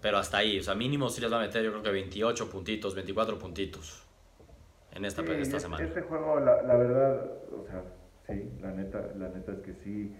Pero 0.00 0.18
hasta 0.18 0.38
ahí. 0.38 0.58
O 0.58 0.64
sea, 0.64 0.74
mínimo 0.74 1.10
sí 1.10 1.20
les 1.20 1.32
va 1.32 1.36
a 1.36 1.42
meter, 1.42 1.62
yo 1.62 1.70
creo 1.70 1.84
que 1.84 1.92
28 1.92 2.50
puntitos, 2.50 2.96
24 2.96 3.38
puntitos. 3.38 4.02
En 4.90 5.04
esta, 5.04 5.22
esta 5.22 5.36
este, 5.36 5.60
semana. 5.60 5.84
Este 5.84 6.02
juego, 6.02 6.40
la, 6.40 6.60
la 6.62 6.74
verdad, 6.74 7.24
o 7.56 7.64
sea, 7.64 7.84
sí, 8.26 8.50
la 8.60 8.72
neta, 8.72 9.00
la 9.16 9.28
neta 9.28 9.52
es 9.52 9.60
que 9.60 9.74
sí 9.84 10.12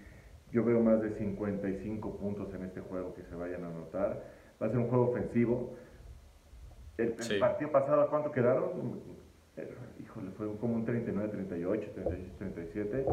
yo 0.53 0.65
veo 0.65 0.81
más 0.81 1.01
de 1.01 1.11
55 1.17 2.17
puntos 2.19 2.53
en 2.55 2.65
este 2.65 2.81
juego 2.83 3.15
que 3.15 3.23
se 3.25 3.35
vayan 3.35 3.65
a 3.65 3.69
anotar. 3.69 4.23
Va 4.61 4.67
a 4.67 4.69
ser 4.69 4.79
un 4.79 4.89
juego 4.89 5.11
ofensivo. 5.11 5.75
El, 6.99 7.15
partido 7.41 7.73
pasado, 7.73 8.07
¿cuánto 8.11 8.31
quedaron? 8.31 9.01
Híjole, 9.99 10.31
fue 10.37 10.55
como 10.59 10.75
un 10.75 10.85
39, 10.85 11.31
38, 11.31 11.91
36, 11.95 12.33
37. 12.39 13.07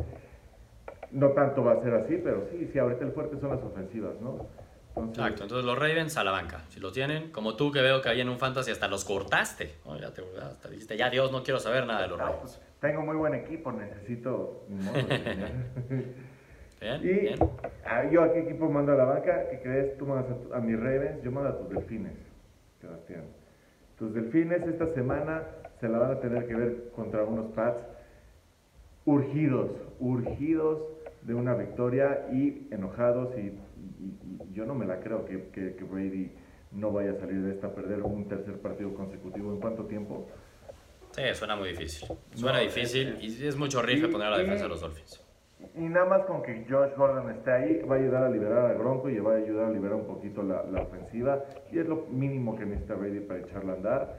No 1.12 1.30
tanto 1.30 1.64
va 1.64 1.74
a 1.74 1.82
ser 1.82 1.94
así, 1.96 2.20
pero 2.22 2.46
sí, 2.52 2.70
sí, 2.72 2.78
ahorita 2.78 3.06
el 3.06 3.14
fuerte 3.14 3.40
son 3.40 3.50
las 3.50 3.64
ofensivas, 3.64 4.20
¿no? 4.22 4.46
Exacto, 5.08 5.44
entonces 5.44 5.66
los 5.66 5.80
Ravens 5.80 6.18
a 6.18 6.26
la 6.26 6.32
banca. 6.32 6.66
Si 6.70 6.80
lo 6.82 6.92
tienen, 6.92 7.32
como 7.32 7.56
tú 7.56 7.72
que 7.72 7.82
veo 7.82 8.02
que 8.02 8.10
ahí 8.10 8.20
en 8.20 8.28
un 8.28 8.38
fantasy 8.38 8.72
hasta 8.72 8.90
los 8.90 9.06
cortaste. 9.06 9.76
ya 10.00 10.14
te 10.14 10.24
hasta 10.42 10.70
dijiste, 10.70 10.98
ya 10.98 11.10
Dios, 11.10 11.32
no 11.32 11.42
quiero 11.42 11.60
saber 11.60 11.88
nada 11.88 12.02
de 12.02 12.08
los 12.10 12.20
Ravens. 12.20 12.40
Pues, 12.42 12.62
tengo 12.82 13.02
muy 13.02 13.16
buen 13.16 13.34
equipo, 13.34 13.72
necesito. 13.72 14.66
y 16.82 18.12
yo 18.12 18.24
a 18.24 18.32
qué 18.32 18.40
equipo 18.40 18.70
mando 18.70 18.94
a 18.94 18.96
la 18.96 19.06
banca, 19.06 19.50
¿qué 19.50 19.60
crees? 19.62 19.98
Tú 19.98 20.06
mandas 20.06 20.38
a, 20.54 20.60
mis 20.60 20.80
Ravens, 20.80 21.22
yo 21.24 21.32
mando 21.32 21.50
a 21.50 21.58
tus 21.58 21.70
delfines, 21.70 22.14
Sebastián. 22.80 23.24
Tus 23.98 24.14
delfines 24.14 24.66
esta 24.66 24.88
semana 24.94 25.44
se 25.80 25.90
la 25.90 25.98
van 26.00 26.12
a 26.12 26.20
tener 26.20 26.48
que 26.48 26.56
ver 26.56 26.92
contra 26.96 27.24
unos 27.24 27.52
Pats 27.52 27.82
urgidos, 29.06 29.72
urgidos 30.00 30.82
de 31.24 31.34
una 31.34 31.54
victoria 31.54 32.28
y 32.32 32.68
enojados 32.72 33.38
y, 33.38 33.54
yo 34.54 34.66
no 34.66 34.76
me 34.76 34.86
la 34.86 35.00
creo 35.00 35.26
que, 35.26 35.50
que, 35.52 35.84
Brady 35.84 36.32
no 36.72 36.92
vaya 36.92 37.12
a 37.12 37.16
salir 37.16 37.42
de 37.42 37.52
esta 37.52 37.68
a 37.68 37.74
perder 37.74 38.02
un 38.02 38.28
tercer 38.28 38.60
partido 38.60 38.94
consecutivo. 38.94 39.54
¿En 39.54 39.60
cuánto 39.60 39.86
tiempo? 39.86 40.28
Sí, 41.12 41.22
suena 41.34 41.56
muy 41.56 41.70
difícil. 41.70 42.08
Suena 42.34 42.60
difícil 42.60 43.18
y 43.22 43.46
es 43.46 43.56
mucho 43.56 43.82
rifle 43.82 44.10
poner 44.10 44.28
a 44.28 44.32
la 44.32 44.38
defensa 44.40 44.64
de 44.64 44.70
los 44.70 44.82
Dolphins. 44.82 45.29
Y 45.76 45.82
nada 45.82 46.06
más 46.06 46.26
con 46.26 46.42
que 46.42 46.66
Josh 46.70 46.96
Gordon 46.96 47.30
esté 47.32 47.52
ahí, 47.52 47.82
va 47.84 47.96
a 47.96 48.00
ayudar 48.00 48.24
a 48.24 48.30
liberar 48.30 48.66
a 48.66 48.74
Gronco 48.74 49.10
y 49.10 49.20
va 49.20 49.34
a 49.34 49.36
ayudar 49.38 49.66
a 49.66 49.70
liberar 49.70 49.96
un 49.96 50.08
poquito 50.08 50.42
la, 50.42 50.64
la 50.64 50.82
ofensiva. 50.82 51.44
Y 51.72 51.80
es 51.80 51.88
lo 51.88 52.08
mínimo 52.10 52.58
que 52.58 52.66
necesita 52.66 52.96
Brady 52.96 53.20
para 53.22 53.40
echarla 53.42 53.74
a 53.74 53.76
andar. 53.76 54.16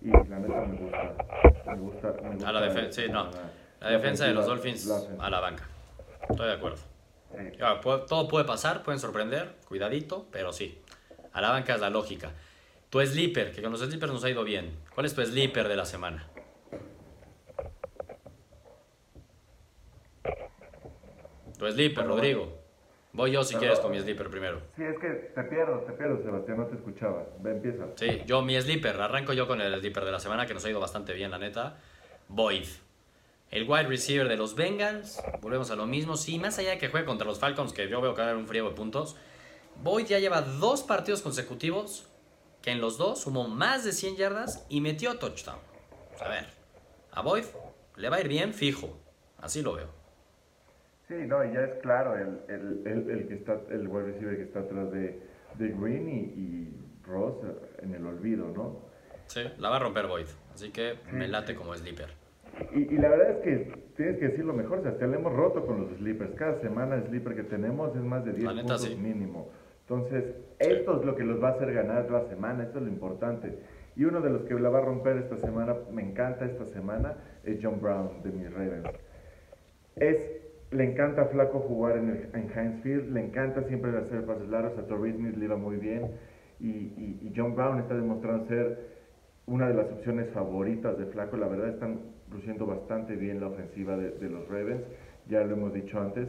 Y 0.00 0.10
la 0.10 0.38
neta 0.38 0.60
me 0.60 0.76
gusta. 0.76 1.14
Me 1.66 1.78
gusta. 1.78 2.48
a 2.48 2.52
la 2.52 2.60
defensa, 2.60 3.02
sí, 3.02 3.08
no. 3.10 3.28
La, 3.80 3.90
defensa 3.90 4.26
de 4.26 4.34
los 4.34 4.46
Dolphins 4.46 4.90
a 5.18 5.30
la 5.30 5.40
banca. 5.40 5.64
Estoy 6.28 6.46
de 6.46 6.52
acuerdo. 6.52 6.78
todo 8.06 8.28
puede 8.28 8.44
pasar, 8.44 8.82
pueden 8.82 8.98
sorprender, 8.98 9.56
cuidadito, 9.66 10.26
pero 10.30 10.52
sí. 10.52 10.80
A 11.32 11.40
la 11.40 11.50
banca 11.50 11.74
es 11.74 11.80
la 11.80 11.90
lógica. 11.90 12.30
Tu 12.90 13.00
sleeper, 13.00 13.52
que 13.52 13.62
con 13.62 13.72
los 13.72 13.80
sleepers 13.80 14.12
nos 14.12 14.24
ha 14.24 14.30
ido 14.30 14.44
bien. 14.44 14.70
¿Cuál 14.94 15.06
es 15.06 15.14
tu 15.14 15.22
sleeper 15.22 15.68
de 15.68 15.76
la 15.76 15.84
semana? 15.84 16.28
Tu 21.64 21.72
sleeper, 21.72 22.06
Rodrigo. 22.06 22.64
Voy 23.12 23.30
yo 23.30 23.44
si 23.44 23.54
quieres 23.54 23.78
con 23.78 23.92
mi 23.92 24.00
sleeper 24.00 24.28
primero. 24.28 24.60
Sí, 24.76 24.82
es 24.82 24.98
que 24.98 25.08
te 25.08 25.42
pierdo, 25.44 25.78
te 25.86 25.92
pierdo, 25.92 26.20
Sebastián, 26.20 26.58
no 26.58 26.66
te 26.66 26.74
escuchaba. 26.74 27.24
Ve, 27.38 27.52
empieza. 27.52 27.86
Sí, 27.94 28.22
yo 28.26 28.42
mi 28.42 28.60
sleeper, 28.60 29.00
arranco 29.00 29.32
yo 29.32 29.46
con 29.46 29.60
el 29.60 29.72
sleeper 29.78 30.04
de 30.04 30.10
la 30.10 30.18
semana 30.18 30.46
que 30.46 30.54
nos 30.54 30.64
ha 30.64 30.70
ido 30.70 30.80
bastante 30.80 31.12
bien, 31.12 31.30
la 31.30 31.38
neta. 31.38 31.78
Boyd. 32.28 32.66
El 33.52 33.70
wide 33.70 33.84
receiver 33.84 34.26
de 34.26 34.36
los 34.36 34.56
Bengals, 34.56 35.22
volvemos 35.40 35.70
a 35.70 35.76
lo 35.76 35.86
mismo. 35.86 36.16
Sí, 36.16 36.40
más 36.40 36.58
allá 36.58 36.70
de 36.70 36.78
que 36.78 36.88
juegue 36.88 37.06
contra 37.06 37.24
los 37.24 37.38
Falcons, 37.38 37.72
que 37.72 37.88
yo 37.88 38.00
veo 38.00 38.14
caer 38.14 38.34
un 38.34 38.48
frío 38.48 38.68
de 38.68 38.74
puntos. 38.74 39.16
Boyd 39.80 40.06
ya 40.06 40.18
lleva 40.18 40.40
dos 40.40 40.82
partidos 40.82 41.22
consecutivos 41.22 42.08
que 42.62 42.72
en 42.72 42.80
los 42.80 42.98
dos 42.98 43.20
sumó 43.20 43.46
más 43.46 43.84
de 43.84 43.92
100 43.92 44.16
yardas 44.16 44.66
y 44.68 44.80
metió 44.80 45.18
touchdown. 45.18 45.58
a 46.20 46.28
ver, 46.28 46.46
a 47.12 47.22
Boyd 47.22 47.44
le 47.96 48.08
va 48.08 48.16
a 48.16 48.20
ir 48.20 48.28
bien 48.28 48.54
fijo. 48.54 48.98
Así 49.38 49.62
lo 49.62 49.74
veo. 49.74 50.03
Sí, 51.08 51.14
no, 51.26 51.44
y 51.44 51.52
ya 51.52 51.64
es 51.64 51.74
claro 51.82 52.16
el, 52.16 52.40
el, 52.48 52.86
el, 52.86 53.10
el 53.10 53.28
que 53.28 53.34
está, 53.34 53.60
el 53.70 53.86
wide 53.88 54.12
receiver 54.12 54.36
que 54.36 54.42
está 54.44 54.60
atrás 54.60 54.90
de, 54.90 55.20
de 55.58 55.68
Green 55.68 56.08
y, 56.08 56.20
y, 56.20 56.80
Ross 57.06 57.34
en 57.82 57.94
el 57.94 58.06
olvido, 58.06 58.50
¿no? 58.56 58.80
Sí, 59.26 59.42
la 59.58 59.68
va 59.68 59.76
a 59.76 59.80
romper 59.80 60.06
Boyd, 60.06 60.26
así 60.54 60.70
que 60.70 60.94
me 61.12 61.28
late 61.28 61.54
como 61.54 61.74
sleeper. 61.74 62.08
Y, 62.72 62.94
y, 62.94 62.96
la 62.96 63.10
verdad 63.10 63.30
es 63.32 63.36
que 63.38 63.78
tienes 63.96 64.18
que 64.18 64.28
decir 64.28 64.44
lo 64.46 64.54
mejor, 64.54 64.78
o 64.78 64.82
sea, 64.82 64.96
te 64.96 65.06
lo 65.06 65.14
hemos 65.14 65.34
roto 65.34 65.66
con 65.66 65.82
los 65.82 65.98
sleepers. 65.98 66.34
Cada 66.36 66.60
semana 66.60 66.94
el 66.94 67.04
sleeper 67.08 67.34
que 67.34 67.42
tenemos 67.42 67.94
es 67.94 68.02
más 68.02 68.24
de 68.24 68.32
10 68.32 68.48
puntos 68.48 68.96
mínimo. 68.96 69.50
Entonces, 69.86 70.24
esto 70.58 70.98
es 70.98 71.04
lo 71.04 71.14
que 71.14 71.24
los 71.24 71.42
va 71.42 71.48
a 71.48 71.52
hacer 71.52 71.74
ganar 71.74 72.10
la 72.10 72.26
semana, 72.28 72.64
esto 72.64 72.78
es 72.78 72.84
lo 72.84 72.90
importante. 72.90 73.58
Y 73.96 74.04
uno 74.04 74.20
de 74.22 74.30
los 74.30 74.42
que 74.44 74.54
la 74.54 74.70
va 74.70 74.78
a 74.78 74.82
romper 74.82 75.18
esta 75.18 75.36
semana, 75.36 75.76
me 75.92 76.02
encanta 76.02 76.46
esta 76.46 76.64
semana, 76.66 77.16
es 77.44 77.58
John 77.62 77.80
Brown 77.80 78.22
de 78.22 78.30
mis 78.30 78.52
Ravens. 78.52 78.88
Es, 79.96 80.43
le 80.74 80.84
encanta 80.84 81.26
Flaco 81.26 81.60
jugar 81.60 81.96
en, 81.96 82.08
el, 82.10 82.28
en 82.34 82.50
Heinz 82.50 82.82
Field, 82.82 83.12
le 83.12 83.24
encanta 83.24 83.62
siempre 83.64 83.96
hacer 83.96 84.24
pases 84.24 84.48
largos, 84.48 84.76
a 84.78 84.84
Smith 84.84 85.36
le 85.36 85.44
iba 85.44 85.56
muy 85.56 85.76
bien. 85.76 86.10
Y, 86.60 86.68
y, 86.68 87.18
y 87.22 87.32
John 87.34 87.54
Brown 87.54 87.78
está 87.78 87.94
demostrando 87.94 88.46
ser 88.46 88.94
una 89.46 89.68
de 89.68 89.74
las 89.74 89.90
opciones 89.90 90.28
favoritas 90.30 90.98
de 90.98 91.06
Flaco. 91.06 91.36
La 91.36 91.46
verdad 91.46 91.68
están 91.68 92.00
luciendo 92.30 92.66
bastante 92.66 93.14
bien 93.16 93.40
la 93.40 93.48
ofensiva 93.48 93.96
de, 93.96 94.10
de 94.10 94.28
los 94.28 94.48
Ravens. 94.48 94.82
Ya 95.28 95.44
lo 95.44 95.54
hemos 95.54 95.72
dicho 95.72 96.00
antes, 96.00 96.28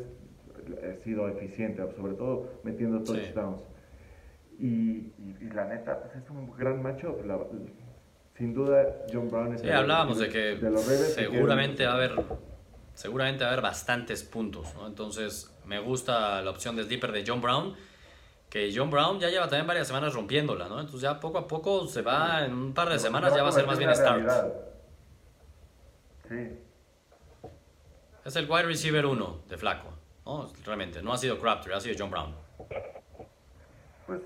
ha 0.84 1.03
sido 1.03 1.27
eficiente, 1.27 1.84
sobre 1.95 2.13
todo 2.13 2.60
metiendo 2.63 3.03
touchdowns. 3.03 3.62
Y, 4.60 5.12
y, 5.17 5.36
y, 5.41 5.49
la 5.53 5.65
neta, 5.65 6.01
pues 6.01 6.15
es 6.15 6.29
un 6.29 6.55
gran 6.55 6.81
macho. 6.81 7.17
sin 8.38 8.53
duda, 8.53 9.05
John 9.12 9.29
Brown 9.29 9.53
es 9.53 9.62
sí, 9.62 9.69
hablábamos 9.69 10.19
de, 10.19 10.29
que 10.29 10.55
de 10.55 10.71
los 10.71 10.84
seguramente 10.84 11.86
va 11.86 11.91
a 11.91 11.95
haber 11.95 12.12
seguramente 12.95 13.43
va 13.43 13.51
a 13.51 13.53
haber 13.53 13.63
bastantes 13.63 14.23
puntos, 14.23 14.73
¿no? 14.73 14.88
Entonces, 14.88 15.53
me 15.65 15.79
gusta 15.79 16.41
la 16.41 16.49
opción 16.49 16.75
de 16.75 16.84
sleeper 16.84 17.12
de 17.12 17.23
John 17.27 17.41
Brown, 17.41 17.75
que 18.49 18.73
John 18.75 18.89
Brown 18.89 19.19
ya 19.19 19.29
lleva 19.29 19.47
también 19.47 19.67
varias 19.67 19.88
semanas 19.88 20.13
rompiéndola, 20.13 20.67
¿no? 20.67 20.79
Entonces, 20.79 21.01
ya 21.01 21.19
poco 21.19 21.38
a 21.38 21.47
poco 21.47 21.88
se 21.88 22.01
va, 22.01 22.45
en 22.45 22.53
un 22.53 22.73
par 22.73 22.89
de 22.89 22.97
semanas 22.97 23.36
ya 23.36 23.43
va 23.43 23.49
a 23.49 23.51
ser 23.51 23.67
más 23.67 23.77
bien 23.77 23.93
start. 23.93 24.27
Sí. 26.29 26.60
Es 28.23 28.36
el 28.36 28.49
wide 28.49 28.63
receiver 28.63 29.05
1 29.05 29.43
de 29.47 29.58
Flaco, 29.58 29.89
¿no? 30.25 30.51
Realmente, 30.65 31.03
no 31.03 31.13
ha 31.13 31.17
sido 31.17 31.38
Crabtree, 31.39 31.75
ha 31.75 31.79
sido 31.79 31.95
John 31.99 32.10
Brown. 32.10 32.34
Pues 34.06 34.22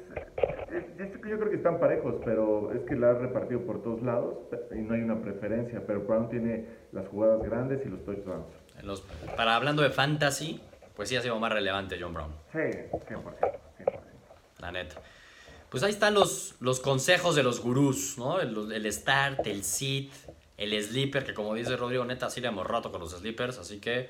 eh, 0.71 0.93
yo 0.97 1.37
creo 1.37 1.49
que 1.49 1.55
están 1.55 1.79
parejos, 1.79 2.15
pero 2.25 2.73
es 2.73 2.81
que 2.87 2.95
la 2.95 3.11
ha 3.11 3.13
repartido 3.13 3.61
por 3.65 3.81
todos 3.81 4.01
lados 4.01 4.35
y 4.71 4.81
no 4.81 4.93
hay 4.93 5.01
una 5.01 5.21
preferencia, 5.21 5.81
pero 5.85 6.01
Brown 6.01 6.29
tiene 6.29 6.65
las 6.91 7.07
jugadas 7.07 7.41
grandes 7.43 7.85
y 7.85 7.89
los 7.89 8.03
touchdowns. 8.03 8.47
Los, 8.83 9.01
para 9.35 9.55
hablando 9.55 9.81
de 9.81 9.89
fantasy, 9.89 10.61
pues 10.95 11.09
sí 11.09 11.15
ha 11.15 11.21
sido 11.21 11.39
más 11.39 11.51
relevante 11.51 11.97
John 11.99 12.13
Brown. 12.13 12.31
Sí, 12.51 12.57
100%. 12.57 12.89
100%. 13.09 13.99
La 14.59 14.71
neta. 14.71 15.01
Pues 15.69 15.83
ahí 15.83 15.91
están 15.91 16.13
los, 16.13 16.55
los 16.59 16.79
consejos 16.79 17.35
de 17.35 17.43
los 17.43 17.61
gurús, 17.61 18.17
¿no? 18.17 18.41
El, 18.41 18.71
el 18.71 18.91
start, 18.91 19.45
el 19.47 19.63
sit, 19.63 20.11
el 20.57 20.83
sleeper, 20.83 21.23
que 21.23 21.33
como 21.33 21.53
dice 21.53 21.77
Rodrigo, 21.77 22.03
neta, 22.03 22.29
sí 22.29 22.41
le 22.41 22.47
hemos 22.47 22.67
rato 22.67 22.91
con 22.91 22.99
los 22.99 23.11
sleepers, 23.11 23.59
así 23.59 23.79
que 23.79 24.09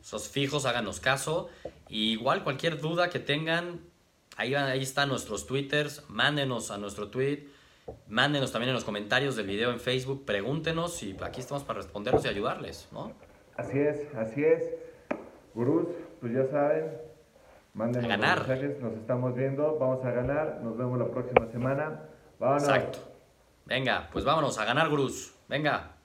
esos 0.00 0.28
fijos, 0.28 0.66
háganos 0.66 1.00
caso. 1.00 1.48
Y 1.88 2.12
igual 2.12 2.44
cualquier 2.44 2.80
duda 2.80 3.10
que 3.10 3.20
tengan, 3.20 3.80
ahí, 4.38 4.54
ahí 4.54 4.82
están 4.82 5.10
nuestros 5.10 5.46
twitters, 5.46 6.04
mándenos 6.08 6.70
a 6.70 6.78
nuestro 6.78 7.08
tweet, 7.08 7.48
mándenos 8.06 8.52
también 8.52 8.70
en 8.70 8.74
los 8.74 8.84
comentarios 8.84 9.36
del 9.36 9.46
video 9.46 9.70
en 9.70 9.80
Facebook, 9.80 10.24
pregúntenos 10.24 11.02
y 11.02 11.16
aquí 11.22 11.40
estamos 11.40 11.64
para 11.64 11.80
responderlos 11.80 12.24
y 12.24 12.28
ayudarles, 12.28 12.88
¿no? 12.92 13.12
Así 13.56 13.78
es, 13.78 14.06
así 14.14 14.44
es. 14.44 14.64
Gurús, 15.54 15.88
pues 16.20 16.32
ya 16.32 16.46
saben, 16.46 16.92
mándenos 17.74 18.08
ganar. 18.08 18.38
mensajes, 18.38 18.80
nos 18.80 18.94
estamos 18.94 19.34
viendo, 19.34 19.76
vamos 19.78 20.04
a 20.04 20.12
ganar, 20.12 20.60
nos 20.62 20.78
vemos 20.78 20.98
la 20.98 21.08
próxima 21.08 21.46
semana. 21.50 22.04
Vámonos. 22.38 22.62
Exacto. 22.62 22.98
Venga, 23.66 24.08
pues 24.12 24.24
vámonos 24.24 24.56
a 24.58 24.64
ganar, 24.64 24.88
gurús. 24.88 25.34
Venga. 25.48 25.97